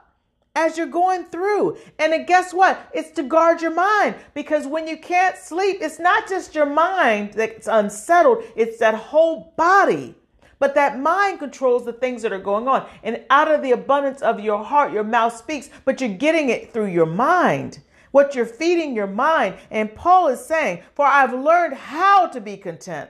[0.55, 1.77] as you're going through.
[1.97, 2.89] And guess what?
[2.93, 7.33] It's to guard your mind because when you can't sleep, it's not just your mind
[7.33, 10.15] that's unsettled, it's that whole body.
[10.59, 12.85] But that mind controls the things that are going on.
[13.01, 16.73] And out of the abundance of your heart, your mouth speaks, but you're getting it
[16.73, 17.79] through your mind
[18.11, 19.55] what you're feeding your mind.
[19.71, 23.09] And Paul is saying, For I've learned how to be content.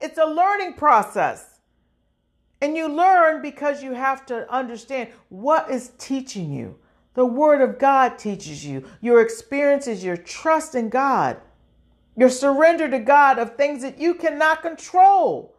[0.00, 1.53] It's a learning process.
[2.64, 6.78] And you learn because you have to understand what is teaching you.
[7.12, 8.86] The Word of God teaches you.
[9.02, 11.36] Your experiences, your trust in God,
[12.16, 15.54] your surrender to God of things that you cannot control.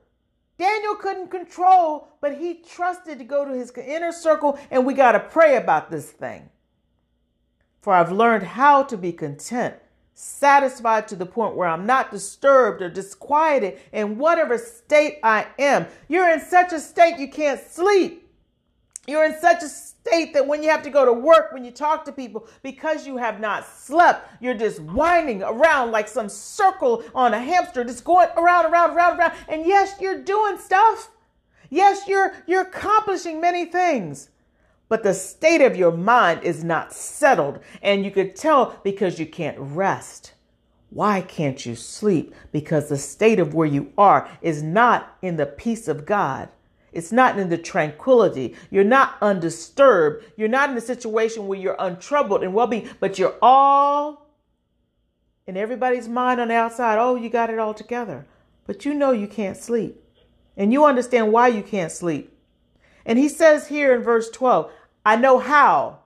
[0.58, 5.12] Daniel couldn't control, but he trusted to go to his inner circle, and we got
[5.12, 6.50] to pray about this thing.
[7.82, 9.76] For I've learned how to be content,
[10.16, 15.86] satisfied to the point where I'm not disturbed or disquieted in whatever state I am.
[16.08, 18.22] You're in such a state you can't sleep.
[19.08, 21.70] You're in such a state that when you have to go to work, when you
[21.70, 27.04] talk to people, because you have not slept, you're just winding around like some circle
[27.14, 29.34] on a hamster, just going around, around, around, around.
[29.50, 31.12] And yes, you're doing stuff.
[31.70, 34.30] Yes, you're you're accomplishing many things
[34.88, 37.60] but the state of your mind is not settled.
[37.82, 40.34] And you could tell because you can't rest.
[40.90, 42.34] Why can't you sleep?
[42.52, 46.50] Because the state of where you are is not in the peace of God.
[46.94, 48.56] It's not in the tranquility.
[48.72, 50.24] You're not undisturbed.
[50.38, 54.30] You're not in a situation where you're untroubled and well being, but you're all
[55.46, 56.98] in everybody's mind on the outside.
[56.98, 58.26] Oh, you got it all together.
[58.66, 60.02] But you know you can't sleep.
[60.56, 62.35] And you understand why you can't sleep.
[63.06, 64.72] And he says here in verse 12,
[65.06, 66.00] I know how.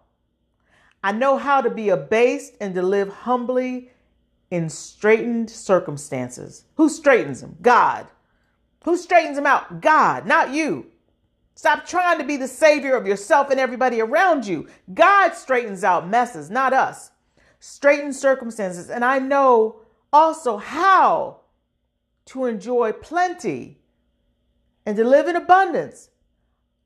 [1.04, 3.92] I know how to be abased and to live humbly
[4.52, 6.66] in straitened circumstances.
[6.76, 7.56] Who straightens them?
[7.62, 8.08] God.
[8.84, 9.82] Who straightens them out?
[9.82, 10.88] God, not you.
[11.56, 14.68] Stop trying to be the savior of yourself and everybody around you.
[14.94, 17.12] God straightens out messes, not us.
[17.60, 18.90] Straighten circumstances.
[18.90, 19.82] And I know
[20.12, 21.42] also how
[22.28, 23.78] to enjoy plenty
[24.86, 26.09] and to live in abundance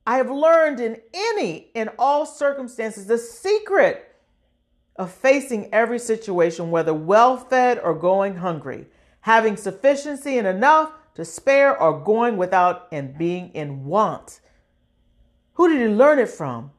[0.06, 4.14] I have learned in any and all circumstances the secret
[4.96, 8.86] of facing every situation, whether well fed or going hungry,
[9.20, 14.40] having sufficiency and enough to spare or going without and being in want.
[15.54, 16.72] Who did he learn it from?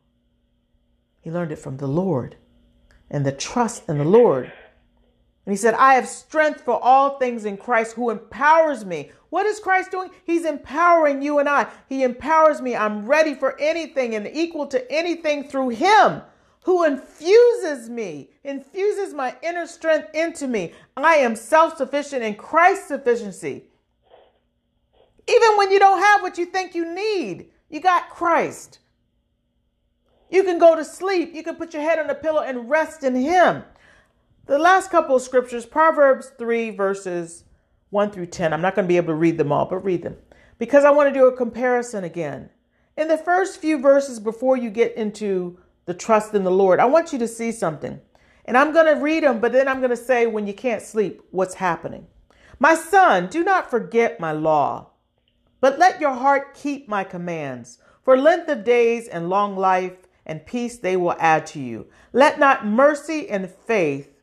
[1.21, 2.35] He learned it from the Lord
[3.09, 4.51] and the trust in the Lord.
[5.45, 9.11] And he said, I have strength for all things in Christ who empowers me.
[9.35, 10.11] What is Christ doing?
[10.23, 11.67] He's empowering you and I.
[11.89, 12.73] He empowers me.
[12.73, 16.21] I'm ready for anything and equal to anything through him
[16.63, 20.71] who infuses me, infuses my inner strength into me.
[20.95, 23.65] I am self sufficient in Christ's sufficiency.
[25.27, 28.79] Even when you don't have what you think you need, you got Christ.
[30.29, 31.35] You can go to sleep.
[31.35, 33.63] You can put your head on a pillow and rest in Him.
[34.45, 37.43] The last couple of scriptures, Proverbs 3, verses
[37.89, 38.53] 1 through 10.
[38.53, 40.17] I'm not going to be able to read them all, but read them
[40.57, 42.49] because I want to do a comparison again.
[42.97, 46.85] In the first few verses before you get into the trust in the Lord, I
[46.85, 47.99] want you to see something.
[48.45, 50.81] And I'm going to read them, but then I'm going to say, when you can't
[50.81, 52.07] sleep, what's happening.
[52.59, 54.91] My son, do not forget my law,
[55.59, 57.79] but let your heart keep my commands.
[58.03, 61.87] For length of days and long life and peace they will add to you.
[62.13, 64.21] Let not mercy and faith,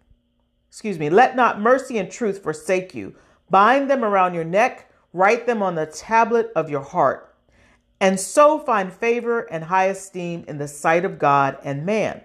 [0.69, 3.15] excuse me, let not mercy and truth forsake you.
[3.53, 7.37] Bind them around your neck, write them on the tablet of your heart,
[8.01, 12.23] and so find favor and high esteem in the sight of God and man.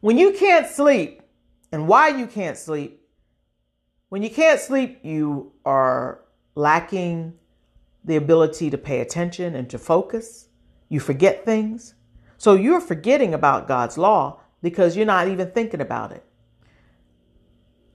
[0.00, 1.22] When you can't sleep,
[1.70, 3.06] and why you can't sleep,
[4.08, 6.22] when you can't sleep, you are
[6.56, 7.34] lacking
[8.04, 10.48] the ability to pay attention and to focus.
[10.88, 11.94] You forget things.
[12.36, 16.24] So you're forgetting about God's law because you're not even thinking about it.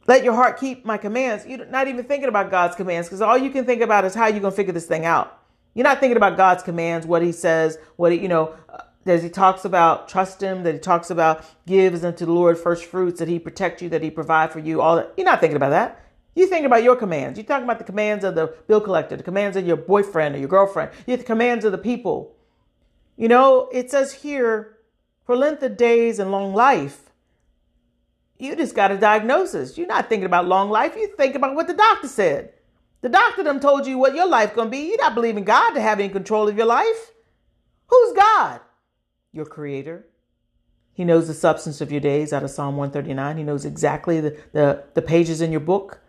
[0.07, 1.45] Let your heart keep my commands.
[1.45, 4.27] You're not even thinking about God's commands because all you can think about is how
[4.27, 5.41] you're going to figure this thing out.
[5.73, 9.23] You're not thinking about God's commands, what he says, what he, you know, uh, as
[9.23, 13.19] he talks about trust him, that he talks about gives unto the Lord first fruits,
[13.19, 15.13] that he protect you, that he provide for you, all that.
[15.17, 16.01] You're not thinking about that.
[16.35, 17.37] You're thinking about your commands.
[17.37, 20.39] You're talking about the commands of the bill collector, the commands of your boyfriend or
[20.39, 20.91] your girlfriend.
[21.07, 22.35] You're the commands of the people
[23.17, 24.77] you know, it says here,
[25.25, 27.04] for length of days and long life.
[28.37, 29.77] You just got a diagnosis.
[29.77, 30.95] You're not thinking about long life.
[30.95, 32.53] You think about what the doctor said.
[33.01, 34.89] The doctor them told you what your life gonna be.
[34.89, 37.11] You're not believing God to have any control of your life.
[37.87, 38.61] Who's God?
[39.31, 40.07] Your creator.
[40.93, 43.37] He knows the substance of your days out of Psalm 139.
[43.37, 45.99] He knows exactly the, the, the pages in your book.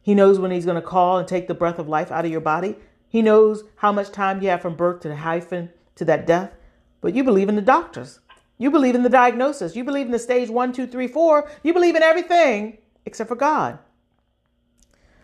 [0.00, 2.40] He knows when he's to call and take the breath of life out of your
[2.40, 2.76] body.
[3.08, 6.52] He knows how much time you have from birth to the hyphen to that death,
[7.00, 8.20] but you believe in the doctors.
[8.58, 9.74] You believe in the diagnosis.
[9.74, 11.50] You believe in the stage one, two, three, four.
[11.62, 13.78] You believe in everything except for God.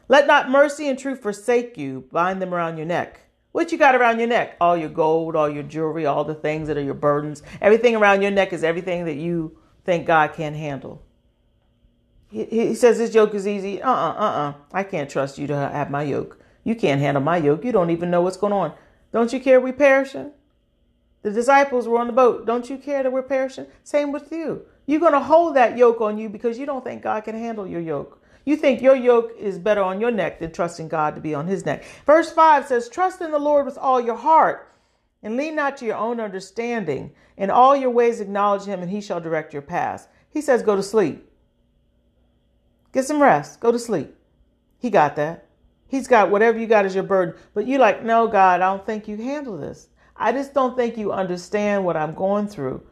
[0.09, 2.09] Let not mercy and truth forsake you.
[2.11, 3.21] Bind them around your neck.
[3.53, 4.57] What you got around your neck?
[4.61, 7.43] All your gold, all your jewelry, all the things that are your burdens.
[7.61, 11.03] Everything around your neck is everything that you think God can't handle.
[12.29, 13.83] He, he says this yoke is easy.
[13.83, 14.55] Uh uh-uh, uh uh.
[14.73, 16.41] I can't trust you to have my yoke.
[16.65, 17.65] You can't handle my yoke.
[17.65, 18.73] You don't even know what's going on.
[19.13, 20.33] Don't you care we perishing?
[21.23, 22.47] The disciples were on the boat.
[22.47, 23.67] Don't you care that we're perishing?
[23.85, 24.63] Same with you.
[24.87, 27.67] You're going to hold that yoke on you because you don't think God can handle
[27.67, 28.23] your yoke.
[28.45, 31.47] You think your yoke is better on your neck than trusting God to be on
[31.47, 31.85] his neck.
[32.07, 34.73] Verse 5 says, Trust in the Lord with all your heart
[35.23, 37.13] and lean not to your own understanding.
[37.37, 40.09] In all your ways acknowledge him, and he shall direct your paths.
[40.31, 41.31] He says, Go to sleep.
[42.93, 43.61] Get some rest.
[43.61, 44.15] Go to sleep.
[44.79, 45.47] He got that.
[45.87, 47.35] He's got whatever you got as your burden.
[47.53, 49.89] But you're like, no, God, I don't think you handle this.
[50.21, 52.83] I just don't think you understand what I'm going through.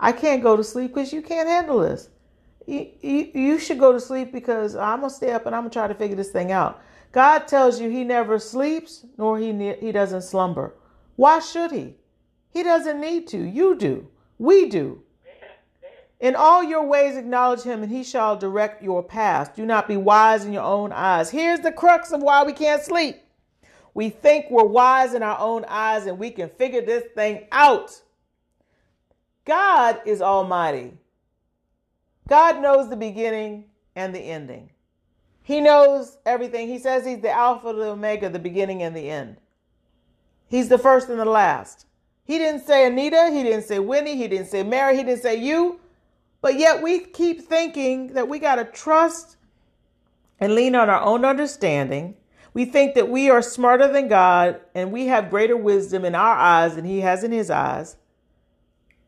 [0.00, 2.08] I can't go to sleep because you can't handle this.
[2.66, 5.62] You, you, you should go to sleep because I'm going to stay up and I'm
[5.62, 6.82] going to try to figure this thing out.
[7.12, 10.74] God tells you he never sleeps nor he, he doesn't slumber.
[11.14, 11.94] Why should he?
[12.50, 13.38] He doesn't need to.
[13.38, 14.08] You do.
[14.38, 15.02] We do.
[16.18, 19.56] In all your ways, acknowledge him, and he shall direct your path.
[19.56, 21.30] Do not be wise in your own eyes.
[21.30, 23.22] Here's the crux of why we can't sleep.
[23.94, 28.02] We think we're wise in our own eyes and we can figure this thing out.
[29.44, 30.94] God is almighty.
[32.28, 34.70] God knows the beginning and the ending.
[35.42, 36.68] He knows everything.
[36.68, 39.36] He says he's the Alpha, the Omega, the beginning and the end.
[40.48, 41.86] He's the first and the last.
[42.24, 43.30] He didn't say Anita.
[43.32, 44.16] He didn't say Winnie.
[44.16, 44.96] He didn't say Mary.
[44.96, 45.80] He didn't say you.
[46.40, 49.36] But yet we keep thinking that we got to trust
[50.38, 52.16] and lean on our own understanding
[52.54, 56.36] we think that we are smarter than God and we have greater wisdom in our
[56.36, 57.96] eyes than He has in His eyes.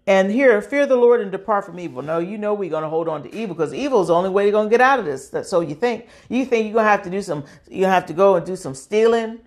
[0.06, 2.02] And here, fear the Lord and depart from evil.
[2.02, 4.28] No, you know we're going to hold on to evil because evil is the only
[4.28, 5.32] way you're going to get out of this.
[5.48, 7.44] So you think you think you're going to have to do some.
[7.70, 9.40] You have to go and do some stealing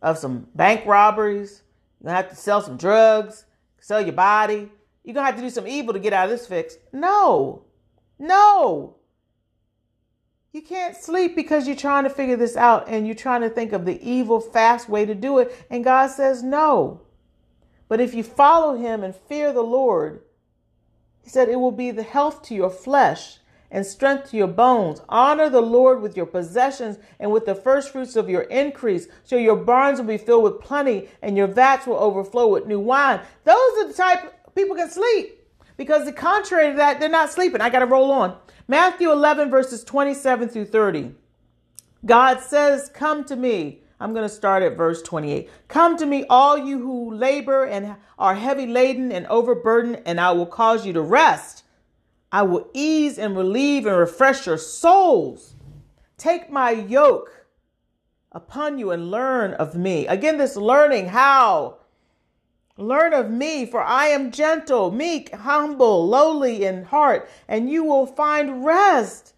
[0.00, 1.62] of some bank robberies.
[2.00, 3.44] You're going to have to sell some drugs,
[3.80, 4.70] sell your body.
[5.02, 6.76] You're going to have to do some evil to get out of this fix.
[6.92, 7.64] No,
[8.20, 8.96] no.
[10.52, 13.72] You can't sleep because you're trying to figure this out and you're trying to think
[13.72, 15.64] of the evil, fast way to do it.
[15.70, 17.00] And God says no.
[17.88, 20.20] But if you follow Him and fear the Lord,
[21.22, 23.38] He said it will be the health to your flesh
[23.70, 25.00] and strength to your bones.
[25.08, 29.08] Honor the Lord with your possessions and with the first fruits of your increase.
[29.24, 32.80] So your barns will be filled with plenty and your vats will overflow with new
[32.80, 33.20] wine.
[33.44, 35.41] Those are the type people can sleep
[35.82, 37.60] because the contrary to that, they're not sleeping.
[37.60, 38.36] I got to roll on.
[38.68, 41.12] Matthew 11 verses 27 through 30.
[42.04, 45.48] God says, come to me I'm going to start at verse 28.
[45.68, 50.32] Come to me, all you who labor and are heavy laden and overburdened, and I
[50.32, 51.62] will cause you to rest.
[52.32, 55.54] I will ease and relieve and refresh your souls.
[56.18, 57.46] Take my yoke
[58.32, 60.08] upon you and learn of me.
[60.08, 61.78] Again, this learning how?
[62.78, 68.06] Learn of me, for I am gentle, meek, humble, lowly in heart, and you will
[68.06, 69.34] find rest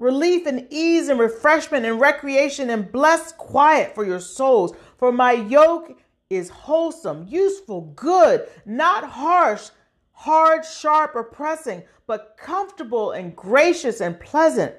[0.00, 4.74] relief and ease and refreshment and recreation and blessed quiet for your souls.
[4.98, 6.00] For my yoke
[6.30, 9.68] is wholesome, useful, good, not harsh,
[10.12, 14.74] hard, sharp, or pressing, but comfortable and gracious and pleasant.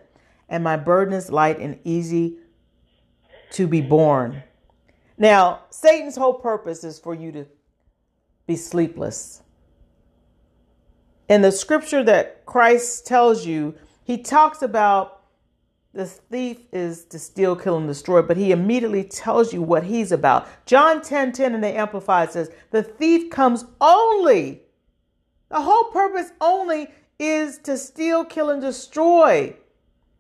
[0.50, 2.38] And my burden is light and easy
[3.52, 4.44] to be borne.
[5.18, 7.46] Now, Satan's whole purpose is for you to
[8.52, 9.42] be sleepless.
[11.30, 15.24] In the scripture that Christ tells you, he talks about
[15.94, 20.12] the thief is to steal, kill, and destroy, but he immediately tells you what he's
[20.12, 20.48] about.
[20.66, 24.64] John 10 10 in the Amplified says, The thief comes only,
[25.50, 26.88] the whole purpose only
[27.20, 29.56] is to steal, kill, and destroy.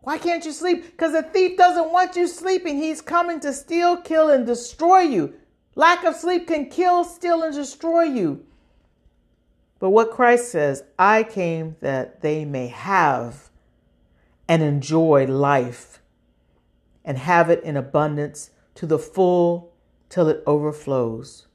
[0.01, 0.85] Why can't you sleep?
[0.85, 2.77] Because the thief doesn't want you sleeping.
[2.77, 5.33] He's coming to steal, kill, and destroy you.
[5.75, 8.45] Lack of sleep can kill, steal, and destroy you.
[9.79, 13.49] But what Christ says, I came that they may have
[14.47, 16.01] and enjoy life
[17.05, 19.73] and have it in abundance to the full
[20.09, 21.47] till it overflows.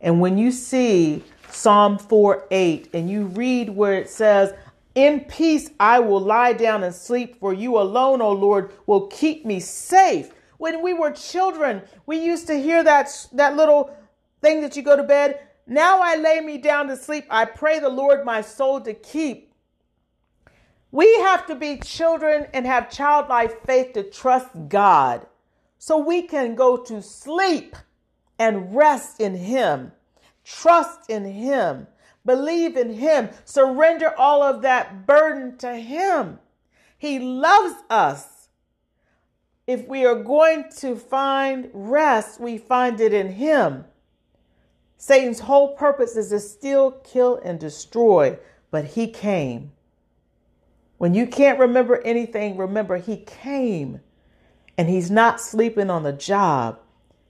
[0.00, 4.52] And when you see Psalm 4 8 and you read where it says,
[4.94, 9.46] In peace I will lie down and sleep, for you alone, O Lord, will keep
[9.46, 10.32] me safe.
[10.60, 13.96] When we were children, we used to hear that, that little
[14.42, 15.40] thing that you go to bed.
[15.66, 17.24] Now I lay me down to sleep.
[17.30, 19.54] I pray the Lord my soul to keep.
[20.90, 25.26] We have to be children and have childlike faith to trust God
[25.78, 27.74] so we can go to sleep
[28.38, 29.92] and rest in Him,
[30.44, 31.86] trust in Him,
[32.26, 36.38] believe in Him, surrender all of that burden to Him.
[36.98, 38.39] He loves us.
[39.70, 43.84] If we are going to find rest, we find it in Him.
[44.96, 48.38] Satan's whole purpose is to steal, kill, and destroy,
[48.72, 49.70] but He came
[51.00, 54.00] when you can't remember anything, remember He came
[54.76, 56.78] and He's not sleeping on the job.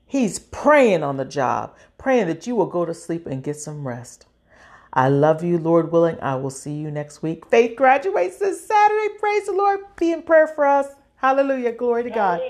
[0.06, 3.86] He's praying on the job, praying that you will go to sleep and get some
[3.86, 4.26] rest.
[4.92, 6.18] I love you, Lord willing.
[6.20, 7.46] I will see you next week.
[7.46, 9.14] Faith graduates this Saturday.
[9.20, 9.80] Praise the Lord.
[9.96, 10.88] Be in prayer for us.
[11.20, 11.72] Hallelujah.
[11.72, 12.40] Glory to God.